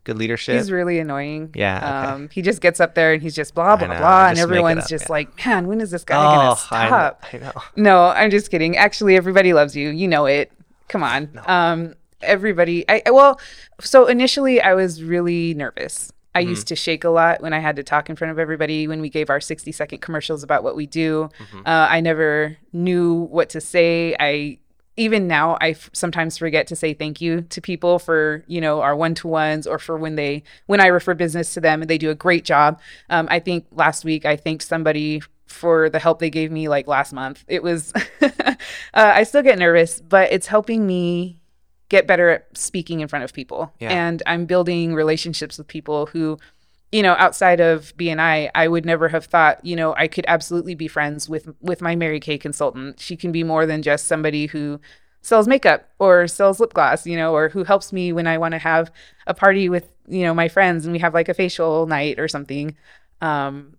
good 0.04 0.18
leadership? 0.18 0.56
He's 0.56 0.70
really 0.70 0.98
annoying. 0.98 1.50
Yeah, 1.54 1.76
okay. 1.78 2.12
Um, 2.12 2.28
he 2.30 2.42
just 2.42 2.60
gets 2.60 2.80
up 2.80 2.94
there 2.94 3.12
and 3.14 3.22
he's 3.22 3.34
just 3.34 3.54
blah 3.54 3.76
blah 3.76 3.88
know, 3.88 3.98
blah, 3.98 4.28
and 4.28 4.36
just 4.36 4.46
make 4.48 4.54
it 4.54 4.58
everyone's 4.58 4.84
up, 4.84 4.90
just 4.90 5.04
yeah. 5.06 5.12
like, 5.12 5.46
man, 5.46 5.66
when 5.66 5.80
is 5.80 5.90
this 5.90 6.04
guy 6.04 6.14
gonna 6.16 6.50
I 6.50 6.54
stop? 6.54 7.22
know. 7.32 7.38
I 7.38 7.42
know. 7.42 7.52
No, 7.76 8.02
I'm 8.08 8.30
just 8.30 8.50
kidding. 8.50 8.76
Actually, 8.76 9.16
everybody 9.16 9.52
loves 9.52 9.74
you. 9.74 9.88
You 9.90 10.06
know 10.08 10.26
it. 10.26 10.52
Come 10.88 11.02
on. 11.02 11.40
Um, 11.46 11.94
everybody. 12.22 12.84
I 12.88 13.02
I- 13.06 13.10
well, 13.10 13.40
so 13.80 14.06
initially 14.06 14.60
I 14.60 14.74
was 14.74 15.02
really 15.02 15.54
nervous. 15.54 16.12
I 16.34 16.42
Mm-hmm. 16.42 16.50
used 16.50 16.68
to 16.68 16.76
shake 16.76 17.02
a 17.04 17.08
lot 17.08 17.40
when 17.40 17.54
I 17.54 17.60
had 17.60 17.76
to 17.76 17.82
talk 17.82 18.10
in 18.10 18.14
front 18.16 18.30
of 18.30 18.38
everybody 18.38 18.86
when 18.86 19.00
we 19.00 19.08
gave 19.08 19.30
our 19.30 19.40
60 19.40 19.72
second 19.72 20.00
commercials 20.02 20.42
about 20.42 20.62
what 20.62 20.76
we 20.76 20.84
do. 20.86 21.30
Mm-hmm. 21.40 21.58
Uh, 21.66 21.86
I 21.90 22.00
never 22.02 22.58
knew 22.74 23.14
what 23.30 23.48
to 23.50 23.60
say. 23.62 24.14
I 24.20 24.58
even 24.96 25.26
now 25.26 25.58
I 25.60 25.70
f- 25.70 25.90
sometimes 25.92 26.38
forget 26.38 26.66
to 26.68 26.76
say 26.76 26.94
thank 26.94 27.20
you 27.20 27.42
to 27.42 27.60
people 27.60 27.98
for 27.98 28.44
you 28.46 28.60
know 28.60 28.80
our 28.80 28.96
one 28.96 29.14
to 29.16 29.28
ones 29.28 29.66
or 29.66 29.78
for 29.78 29.96
when 29.96 30.16
they 30.16 30.42
when 30.66 30.80
I 30.80 30.86
refer 30.86 31.14
business 31.14 31.52
to 31.54 31.60
them 31.60 31.82
and 31.82 31.90
they 31.90 31.98
do 31.98 32.10
a 32.10 32.14
great 32.14 32.44
job. 32.44 32.80
Um, 33.10 33.28
I 33.30 33.40
think 33.40 33.66
last 33.72 34.04
week 34.04 34.24
I 34.24 34.36
thanked 34.36 34.64
somebody 34.64 35.22
for 35.46 35.88
the 35.88 35.98
help 35.98 36.18
they 36.18 36.30
gave 36.30 36.50
me 36.50 36.68
like 36.68 36.86
last 36.86 37.12
month. 37.12 37.44
It 37.48 37.62
was 37.62 37.92
uh, 38.20 38.54
I 38.94 39.22
still 39.22 39.42
get 39.42 39.58
nervous, 39.58 40.00
but 40.00 40.32
it's 40.32 40.46
helping 40.46 40.86
me 40.86 41.40
get 41.88 42.06
better 42.06 42.30
at 42.30 42.56
speaking 42.56 43.00
in 43.00 43.08
front 43.08 43.24
of 43.24 43.32
people. 43.32 43.72
Yeah. 43.78 43.90
And 43.92 44.22
I'm 44.26 44.46
building 44.46 44.94
relationships 44.94 45.56
with 45.58 45.68
people 45.68 46.06
who 46.06 46.38
you 46.92 47.02
know, 47.02 47.14
outside 47.18 47.60
of 47.60 47.96
BNI, 47.96 48.50
I 48.54 48.68
would 48.68 48.86
never 48.86 49.08
have 49.08 49.24
thought, 49.24 49.64
you 49.64 49.76
know, 49.76 49.94
I 49.96 50.08
could 50.08 50.24
absolutely 50.28 50.74
be 50.74 50.88
friends 50.88 51.28
with 51.28 51.48
with 51.60 51.80
my 51.80 51.96
Mary 51.96 52.20
Kay 52.20 52.38
consultant. 52.38 53.00
She 53.00 53.16
can 53.16 53.32
be 53.32 53.42
more 53.42 53.66
than 53.66 53.82
just 53.82 54.06
somebody 54.06 54.46
who 54.46 54.80
sells 55.20 55.48
makeup 55.48 55.90
or 55.98 56.28
sells 56.28 56.60
lip 56.60 56.72
gloss, 56.72 57.06
you 57.06 57.16
know, 57.16 57.34
or 57.34 57.48
who 57.48 57.64
helps 57.64 57.92
me 57.92 58.12
when 58.12 58.26
I 58.26 58.38
want 58.38 58.52
to 58.52 58.58
have 58.58 58.92
a 59.26 59.34
party 59.34 59.68
with, 59.68 59.92
you 60.06 60.22
know, 60.22 60.32
my 60.32 60.48
friends 60.48 60.84
and 60.84 60.92
we 60.92 61.00
have 61.00 61.14
like 61.14 61.28
a 61.28 61.34
facial 61.34 61.86
night 61.86 62.18
or 62.18 62.28
something. 62.28 62.76
Um 63.20 63.76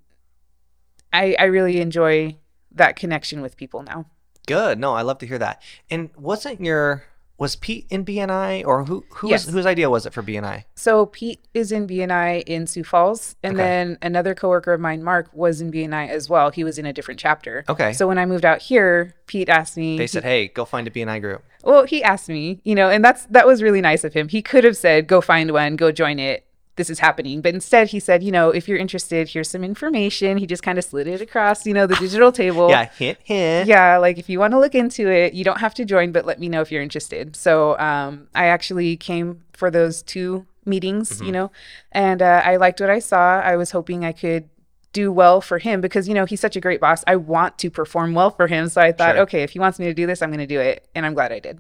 I 1.13 1.35
I 1.39 1.45
really 1.45 1.79
enjoy 1.79 2.37
that 2.71 2.97
connection 2.97 3.41
with 3.41 3.55
people 3.55 3.83
now. 3.83 4.05
Good. 4.45 4.79
No, 4.79 4.93
I 4.93 5.01
love 5.01 5.19
to 5.19 5.27
hear 5.27 5.39
that. 5.39 5.61
And 5.89 6.09
wasn't 6.17 6.61
your 6.61 7.03
was 7.37 7.55
Pete 7.55 7.85
in 7.89 8.03
BNI 8.03 8.65
or 8.65 8.85
who 8.85 9.05
who 9.15 9.29
was, 9.29 9.45
whose 9.47 9.65
idea 9.65 9.89
was 9.89 10.05
it 10.05 10.13
for 10.13 10.23
BNI? 10.23 10.63
So 10.75 11.05
Pete 11.05 11.45
is 11.53 11.71
in 11.71 11.87
BNI 11.87 12.43
in 12.47 12.65
Sioux 12.65 12.83
Falls, 12.83 13.35
and 13.43 13.53
Okay. 13.53 13.63
then 13.63 13.97
another 14.01 14.33
coworker 14.33 14.73
of 14.73 14.81
mine, 14.81 15.03
Mark, 15.03 15.29
was 15.33 15.61
in 15.61 15.71
BNI 15.71 16.09
as 16.09 16.29
well. 16.29 16.49
He 16.49 16.63
was 16.63 16.79
in 16.79 16.85
a 16.85 16.93
different 16.93 17.19
chapter. 17.19 17.63
Okay. 17.69 17.93
So 17.93 18.07
when 18.07 18.17
I 18.17 18.25
moved 18.25 18.45
out 18.45 18.61
here, 18.61 19.13
Pete 19.27 19.49
asked 19.49 19.77
me. 19.77 19.97
They 19.97 20.07
said, 20.07 20.23
"Hey, 20.23 20.47
go 20.47 20.65
find 20.65 20.87
a 20.87 20.91
BNI 20.91 21.19
group." 21.21 21.43
Well, 21.63 21.83
he 21.83 22.01
asked 22.01 22.29
me, 22.29 22.61
you 22.63 22.73
know, 22.75 22.89
and 22.89 23.03
that's 23.03 23.25
that 23.27 23.45
was 23.45 23.61
really 23.61 23.81
nice 23.81 24.03
of 24.03 24.13
him. 24.13 24.29
He 24.29 24.41
could 24.41 24.63
have 24.63 24.77
said, 24.77 25.05
"Go 25.07 25.21
find 25.21 25.51
one, 25.51 25.75
go 25.75 25.91
join 25.91 26.17
it. 26.17 26.46
This 26.77 26.89
is 26.89 26.99
happening," 26.99 27.41
but 27.41 27.53
instead 27.53 27.89
he 27.89 27.99
said, 27.99 28.23
"You 28.23 28.31
know, 28.31 28.49
if 28.49 28.67
you're 28.67 28.77
interested, 28.77 29.27
here's 29.29 29.49
some 29.49 29.63
information." 29.63 30.37
He 30.37 30.47
just 30.47 30.63
kind 30.63 30.77
of 30.77 30.85
slid 30.85 31.07
it 31.07 31.19
across, 31.21 31.65
you 31.65 31.73
know, 31.73 31.85
the 31.87 31.95
digital 31.95 32.31
table. 32.43 32.69
Yeah, 32.69 32.85
hint 32.97 33.17
hint. 33.23 33.67
Yeah, 33.67 33.97
like 33.97 34.17
if 34.17 34.29
you 34.29 34.39
want 34.39 34.51
to 34.53 34.59
look 34.59 34.75
into 34.75 35.09
it, 35.11 35.33
you 35.33 35.43
don't 35.43 35.59
have 35.59 35.73
to 35.75 35.83
join, 35.85 36.11
but 36.13 36.25
let 36.25 36.39
me 36.39 36.47
know 36.49 36.61
if 36.61 36.71
you're 36.71 36.81
interested. 36.81 37.35
So 37.35 37.77
um, 37.79 38.27
I 38.33 38.45
actually 38.47 38.95
came 38.97 39.43
for 39.53 39.69
those 39.69 40.01
two 40.01 40.45
meetings, 40.65 41.09
Mm-hmm. 41.09 41.25
you 41.25 41.31
know, 41.31 41.51
and 41.91 42.21
uh, 42.21 42.41
I 42.45 42.57
liked 42.57 42.79
what 42.79 42.89
I 42.89 42.99
saw. 42.99 43.39
I 43.41 43.55
was 43.55 43.71
hoping 43.71 44.05
I 44.05 44.11
could 44.11 44.49
do 44.93 45.11
well 45.11 45.41
for 45.41 45.59
him 45.59 45.79
because 45.81 46.07
you 46.07 46.13
know 46.13 46.25
he's 46.25 46.39
such 46.39 46.55
a 46.55 46.61
great 46.61 46.79
boss. 46.81 47.03
I 47.07 47.15
want 47.17 47.57
to 47.59 47.69
perform 47.69 48.13
well 48.13 48.31
for 48.31 48.47
him, 48.47 48.67
so 48.69 48.81
I 48.81 48.91
thought, 48.91 49.13
Sure. 49.15 49.23
okay, 49.23 49.43
if 49.43 49.51
he 49.51 49.59
wants 49.59 49.79
me 49.79 49.85
to 49.85 49.93
do 49.93 50.05
this, 50.07 50.21
I'm 50.21 50.29
going 50.29 50.39
to 50.39 50.47
do 50.47 50.59
it, 50.59 50.87
and 50.95 51.05
I'm 51.05 51.13
glad 51.13 51.31
I 51.31 51.39
did. 51.39 51.59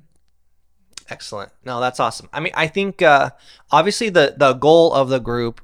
Excellent. 1.09 1.51
No, 1.65 1.79
that's 1.79 1.99
awesome. 1.99 2.29
I 2.33 2.39
mean, 2.39 2.53
I 2.55 2.67
think 2.67 3.01
uh, 3.01 3.31
obviously 3.71 4.09
the 4.09 4.35
the 4.37 4.53
goal 4.53 4.93
of 4.93 5.09
the 5.09 5.19
group, 5.19 5.61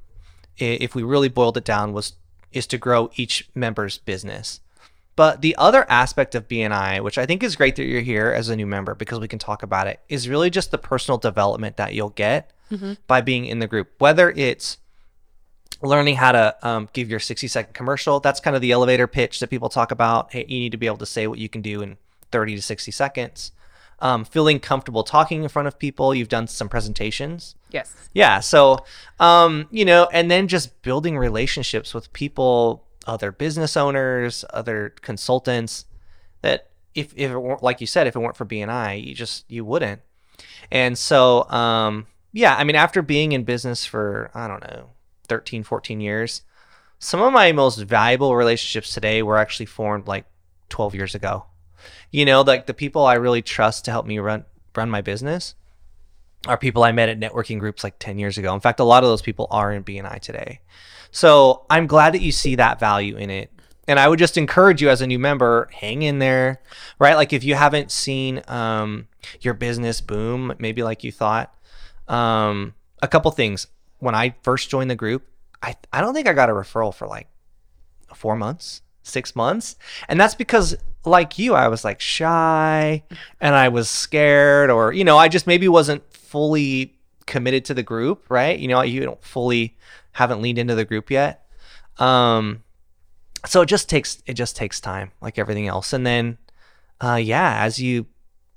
if 0.57 0.95
we 0.95 1.03
really 1.03 1.29
boiled 1.29 1.57
it 1.57 1.65
down, 1.65 1.93
was 1.93 2.13
is 2.51 2.67
to 2.67 2.77
grow 2.77 3.09
each 3.15 3.49
member's 3.55 3.97
business. 3.97 4.61
But 5.15 5.41
the 5.41 5.55
other 5.57 5.85
aspect 5.89 6.33
of 6.33 6.47
BNI, 6.47 7.03
which 7.03 7.17
I 7.17 7.25
think 7.25 7.43
is 7.43 7.55
great 7.55 7.75
that 7.75 7.83
you're 7.83 8.01
here 8.01 8.31
as 8.31 8.49
a 8.49 8.55
new 8.55 8.65
member 8.65 8.95
because 8.95 9.19
we 9.19 9.27
can 9.27 9.39
talk 9.39 9.61
about 9.61 9.87
it, 9.87 9.99
is 10.09 10.27
really 10.27 10.49
just 10.49 10.71
the 10.71 10.77
personal 10.77 11.17
development 11.17 11.77
that 11.77 11.93
you'll 11.93 12.09
get 12.09 12.51
by 13.05 13.21
being 13.21 13.45
in 13.45 13.59
the 13.59 13.67
group. 13.67 13.91
Whether 13.99 14.31
it's 14.31 14.77
learning 15.81 16.15
how 16.15 16.31
to 16.31 16.55
um, 16.67 16.89
give 16.93 17.09
your 17.09 17.19
60 17.19 17.47
second 17.47 17.73
commercial, 17.73 18.19
that's 18.19 18.39
kind 18.39 18.55
of 18.55 18.61
the 18.61 18.71
elevator 18.71 19.05
pitch 19.05 19.39
that 19.39 19.49
people 19.49 19.69
talk 19.69 19.91
about. 19.91 20.31
Hey, 20.31 20.45
you 20.47 20.59
need 20.59 20.71
to 20.71 20.77
be 20.77 20.87
able 20.87 20.97
to 20.97 21.05
say 21.05 21.27
what 21.27 21.37
you 21.37 21.49
can 21.49 21.61
do 21.61 21.81
in 21.81 21.97
30 22.31 22.55
to 22.55 22.61
60 22.61 22.89
seconds. 22.91 23.51
Um, 23.99 24.25
feeling 24.25 24.59
comfortable 24.59 25.03
talking 25.03 25.43
in 25.43 25.49
front 25.49 25.67
of 25.67 25.79
people. 25.79 26.13
You've 26.13 26.29
done 26.29 26.47
some 26.47 26.67
presentations. 26.67 27.55
Yes. 27.71 27.93
Yeah. 28.13 28.41
So, 28.41 28.83
um, 29.19 29.67
you 29.71 29.85
know, 29.85 30.09
and 30.11 30.29
then 30.29 30.47
just 30.47 30.81
building 30.81 31.17
relationships 31.17 31.93
with 31.93 32.11
people, 32.11 32.85
other 33.07 33.31
business 33.31 33.77
owners, 33.77 34.43
other 34.51 34.93
consultants 35.01 35.85
that 36.41 36.69
if, 36.93 37.13
if 37.15 37.31
it 37.31 37.37
weren't, 37.37 37.63
like 37.63 37.81
you 37.81 37.87
said, 37.87 38.07
if 38.07 38.15
it 38.15 38.19
weren't 38.19 38.35
for 38.35 38.45
BNI, 38.45 39.03
you 39.03 39.15
just, 39.15 39.49
you 39.49 39.63
wouldn't. 39.63 40.01
And 40.71 40.97
so, 40.97 41.49
um, 41.49 42.07
yeah, 42.33 42.55
I 42.55 42.63
mean, 42.63 42.75
after 42.75 43.01
being 43.01 43.31
in 43.31 43.43
business 43.43 43.85
for, 43.85 44.31
I 44.33 44.47
don't 44.47 44.61
know, 44.61 44.89
13, 45.27 45.63
14 45.63 46.01
years, 46.01 46.41
some 46.99 47.21
of 47.21 47.33
my 47.33 47.51
most 47.51 47.77
valuable 47.79 48.35
relationships 48.35 48.93
today 48.93 49.23
were 49.23 49.37
actually 49.37 49.65
formed 49.65 50.07
like 50.07 50.25
12 50.69 50.95
years 50.95 51.15
ago. 51.15 51.45
You 52.11 52.25
know, 52.25 52.41
like 52.41 52.65
the 52.65 52.73
people 52.73 53.05
I 53.05 53.15
really 53.15 53.41
trust 53.41 53.85
to 53.85 53.91
help 53.91 54.05
me 54.05 54.19
run 54.19 54.45
run 54.75 54.89
my 54.89 55.01
business 55.01 55.55
are 56.47 56.57
people 56.57 56.83
I 56.83 56.91
met 56.91 57.09
at 57.09 57.19
networking 57.19 57.59
groups 57.59 57.83
like 57.83 57.99
10 57.99 58.19
years 58.19 58.37
ago. 58.37 58.53
In 58.53 58.59
fact, 58.59 58.79
a 58.79 58.83
lot 58.83 59.03
of 59.03 59.09
those 59.09 59.21
people 59.21 59.47
are 59.49 59.71
in 59.71 59.83
BNI 59.83 60.19
today. 60.19 60.59
So 61.11 61.65
I'm 61.69 61.87
glad 61.87 62.13
that 62.13 62.21
you 62.21 62.31
see 62.31 62.55
that 62.55 62.79
value 62.79 63.15
in 63.15 63.29
it. 63.29 63.51
And 63.87 63.99
I 63.99 64.07
would 64.07 64.19
just 64.19 64.37
encourage 64.37 64.81
you 64.81 64.89
as 64.89 65.01
a 65.01 65.07
new 65.07 65.19
member, 65.19 65.69
hang 65.73 66.01
in 66.01 66.19
there, 66.19 66.61
right? 66.99 67.15
Like 67.15 67.33
if 67.33 67.43
you 67.43 67.55
haven't 67.55 67.91
seen 67.91 68.41
um, 68.47 69.07
your 69.41 69.53
business 69.53 70.01
boom, 70.01 70.53
maybe 70.57 70.83
like 70.83 71.03
you 71.03 71.11
thought, 71.11 71.53
um, 72.07 72.73
a 73.01 73.07
couple 73.07 73.29
things. 73.31 73.67
When 73.99 74.15
I 74.15 74.35
first 74.41 74.69
joined 74.69 74.89
the 74.89 74.95
group, 74.95 75.25
I, 75.61 75.75
I 75.91 76.01
don't 76.01 76.13
think 76.13 76.27
I 76.27 76.33
got 76.33 76.49
a 76.49 76.53
referral 76.53 76.93
for 76.93 77.07
like 77.07 77.27
four 78.13 78.35
months, 78.35 78.81
six 79.03 79.35
months. 79.35 79.75
And 80.07 80.19
that's 80.19 80.35
because, 80.35 80.75
like 81.05 81.37
you, 81.37 81.53
I 81.53 81.67
was 81.67 81.83
like 81.83 81.99
shy 81.99 83.03
and 83.41 83.55
I 83.55 83.69
was 83.69 83.89
scared, 83.89 84.69
or, 84.69 84.93
you 84.93 85.03
know, 85.03 85.17
I 85.17 85.27
just 85.27 85.47
maybe 85.47 85.67
wasn't 85.67 86.03
fully 86.13 86.95
committed 87.25 87.65
to 87.65 87.73
the 87.73 87.83
group, 87.83 88.25
right? 88.29 88.57
You 88.57 88.67
know, 88.67 88.81
you 88.81 89.01
don't 89.01 89.23
fully 89.23 89.75
haven't 90.13 90.41
leaned 90.41 90.59
into 90.59 90.75
the 90.75 90.85
group 90.85 91.11
yet. 91.11 91.45
Um, 91.97 92.63
so 93.45 93.61
it 93.61 93.67
just 93.67 93.89
takes 93.89 94.23
it 94.25 94.33
just 94.33 94.55
takes 94.55 94.79
time, 94.79 95.11
like 95.21 95.37
everything 95.37 95.67
else. 95.67 95.93
And 95.93 96.05
then, 96.05 96.37
uh, 97.01 97.19
yeah, 97.21 97.63
as 97.63 97.79
you 97.79 98.07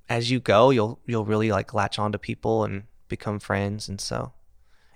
as 0.08 0.30
you 0.30 0.40
go, 0.40 0.70
you'll 0.70 1.00
you'll 1.06 1.24
really 1.24 1.50
like 1.50 1.74
latch 1.74 1.98
onto 1.98 2.18
people 2.18 2.64
and 2.64 2.84
become 3.08 3.38
friends. 3.38 3.88
And 3.88 4.00
so, 4.00 4.32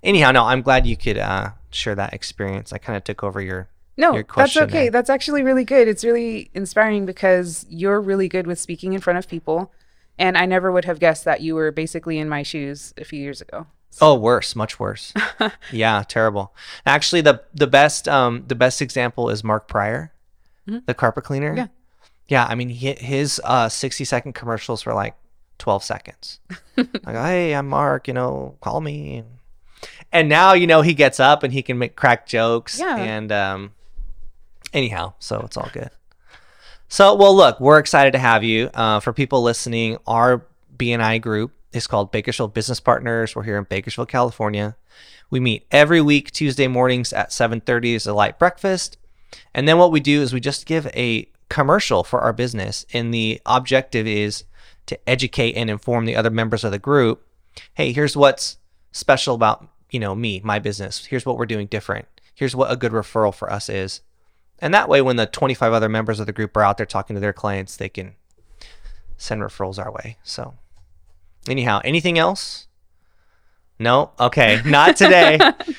anyhow, 0.02 0.30
no, 0.30 0.44
I'm 0.44 0.62
glad 0.62 0.86
you 0.86 0.96
could 0.96 1.18
uh, 1.18 1.50
share 1.70 1.94
that 1.96 2.14
experience. 2.14 2.72
I 2.72 2.78
kind 2.78 2.96
of 2.96 3.04
took 3.04 3.24
over 3.24 3.40
your 3.40 3.68
No, 4.00 4.22
that's 4.34 4.56
okay. 4.56 4.88
That's 4.88 5.10
actually 5.10 5.42
really 5.42 5.64
good. 5.64 5.86
It's 5.86 6.04
really 6.04 6.50
inspiring 6.54 7.04
because 7.04 7.66
you're 7.68 8.00
really 8.00 8.28
good 8.28 8.46
with 8.46 8.58
speaking 8.58 8.94
in 8.94 9.00
front 9.00 9.18
of 9.18 9.28
people. 9.28 9.72
And 10.18 10.38
I 10.38 10.46
never 10.46 10.72
would 10.72 10.86
have 10.86 10.98
guessed 10.98 11.24
that 11.26 11.42
you 11.42 11.54
were 11.54 11.70
basically 11.70 12.18
in 12.18 12.28
my 12.28 12.42
shoes 12.42 12.94
a 12.96 13.04
few 13.04 13.20
years 13.20 13.40
ago. 13.42 13.66
Oh, 14.00 14.14
worse, 14.14 14.56
much 14.56 14.80
worse. 14.80 15.12
yeah, 15.72 16.02
terrible. 16.08 16.54
Actually, 16.86 17.20
the 17.20 17.42
the 17.54 17.66
best 17.66 18.08
um 18.08 18.44
the 18.46 18.54
best 18.54 18.80
example 18.80 19.28
is 19.28 19.44
Mark 19.44 19.68
Pryor, 19.68 20.12
the 20.66 20.94
carpet 20.94 21.24
cleaner. 21.24 21.50
Mm-hmm. 21.50 21.58
Yeah. 21.58 21.66
yeah. 22.28 22.46
I 22.46 22.54
mean, 22.54 22.70
he, 22.70 22.92
his 22.94 23.40
uh 23.44 23.68
sixty 23.68 24.04
second 24.04 24.34
commercials 24.34 24.86
were 24.86 24.94
like 24.94 25.14
twelve 25.58 25.84
seconds. 25.84 26.40
like, 26.76 26.88
hey, 27.04 27.54
I'm 27.54 27.68
Mark. 27.68 28.08
You 28.08 28.14
know, 28.14 28.56
call 28.60 28.80
me. 28.80 29.24
And 30.12 30.28
now 30.28 30.54
you 30.54 30.66
know 30.66 30.82
he 30.82 30.94
gets 30.94 31.20
up 31.20 31.42
and 31.42 31.52
he 31.52 31.62
can 31.62 31.76
make 31.78 31.96
crack 31.96 32.26
jokes. 32.26 32.78
Yeah. 32.78 32.96
And 32.96 33.32
um, 33.32 33.72
anyhow, 34.73 35.14
so 35.18 35.40
it's 35.40 35.57
all 35.57 35.70
good. 35.73 35.90
So, 36.88 37.14
well, 37.14 37.35
look, 37.35 37.61
we're 37.61 37.79
excited 37.79 38.12
to 38.12 38.18
have 38.18 38.42
you. 38.42 38.70
Uh, 38.75 39.01
for 39.01 39.12
people 39.12 39.42
listening, 39.42 39.99
our 40.07 40.44
BNI 40.77 41.20
group 41.20 41.53
is 41.73 41.87
called 41.87 42.11
Bakersfield 42.11 42.53
Business 42.53 42.81
Partners. 42.81 43.37
We're 43.37 43.44
here 43.44 43.59
in 43.59 43.64
Bakersfield, 43.64 44.09
California. 44.09 44.77
We 45.31 45.38
meet 45.38 45.66
every 45.70 46.01
week 46.01 46.33
Tuesday 46.33 46.66
mornings 46.66 47.12
at 47.12 47.33
7:30 47.33 47.94
as 47.94 48.07
a 48.07 48.14
light 48.14 48.38
breakfast. 48.38 48.99
And 49.55 49.68
then 49.68 49.79
what 49.79 49.92
we 49.92 50.01
do 50.01 50.23
is 50.23 50.33
we 50.33 50.40
just 50.40 50.66
give 50.66 50.88
a 50.88 51.29
commercial 51.49 52.03
for 52.03 52.20
our 52.20 52.33
business 52.33 52.85
and 52.92 53.12
the 53.12 53.40
objective 53.46 54.07
is 54.07 54.44
to 54.87 54.99
educate 55.09 55.55
and 55.55 55.70
inform 55.70 56.05
the 56.05 56.16
other 56.16 56.31
members 56.31 56.64
of 56.64 56.73
the 56.73 56.79
group. 56.79 57.25
Hey, 57.75 57.92
here's 57.92 58.16
what's 58.16 58.59
special 58.92 59.35
about, 59.35 59.68
you 59.90 60.01
know, 60.01 60.14
me, 60.14 60.40
my 60.42 60.59
business. 60.59 61.07
Here's 61.07 61.25
what 61.25 61.37
we're 61.37 61.46
doing 61.46 61.66
different. 61.66 62.07
Here's 62.35 62.57
what 62.57 62.73
a 62.73 62.77
good 62.77 62.92
referral 62.92 63.35
for 63.35 63.53
us 63.53 63.68
is. 63.68 64.01
And 64.61 64.75
that 64.75 64.88
way, 64.88 65.01
when 65.01 65.16
the 65.16 65.27
25 65.27 65.73
other 65.73 65.88
members 65.88 66.20
of 66.20 66.27
the 66.27 66.33
group 66.33 66.57
are 66.57 66.62
out 66.62 66.77
there 66.77 66.87
talking 66.87 67.14
to 67.14 67.20
their 67.20 67.33
clients, 67.33 67.77
they 67.77 67.88
can 67.88 68.14
send 69.16 69.42
referrals 69.42 69.79
our 69.79 69.90
way. 69.90 70.18
So, 70.23 70.55
anyhow, 71.49 71.81
anything 71.85 72.18
else? 72.18 72.66
No? 73.79 74.11
Okay, 74.20 74.61
not 74.66 74.96
today. 74.96 75.38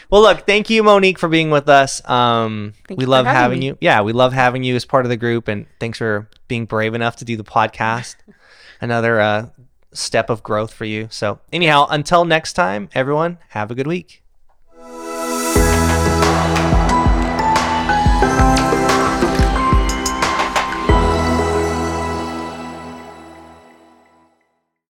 well, 0.09 0.21
look, 0.21 0.47
thank 0.47 0.69
you, 0.69 0.81
Monique, 0.83 1.19
for 1.19 1.29
being 1.29 1.51
with 1.51 1.69
us. 1.69 2.07
Um, 2.09 2.73
Thank 2.87 2.99
we 2.99 3.05
love 3.05 3.25
having 3.25 3.39
having 3.39 3.61
you. 3.61 3.77
Yeah, 3.79 4.01
we 4.01 4.13
love 4.13 4.33
having 4.33 4.63
you 4.63 4.75
as 4.75 4.85
part 4.85 5.05
of 5.05 5.09
the 5.09 5.17
group, 5.17 5.47
and 5.47 5.67
thanks 5.79 5.99
for 5.99 6.27
being 6.47 6.65
brave 6.65 6.95
enough 6.95 7.17
to 7.17 7.25
do 7.25 7.37
the 7.37 7.43
podcast. 7.43 8.15
Another 8.81 9.19
uh, 9.19 9.49
step 9.93 10.31
of 10.31 10.41
growth 10.41 10.73
for 10.73 10.85
you. 10.85 11.07
So, 11.11 11.39
anyhow, 11.53 11.85
until 11.89 12.25
next 12.25 12.53
time, 12.53 12.89
everyone, 12.93 13.37
have 13.49 13.69
a 13.69 13.75
good 13.75 13.87
week. 13.87 14.20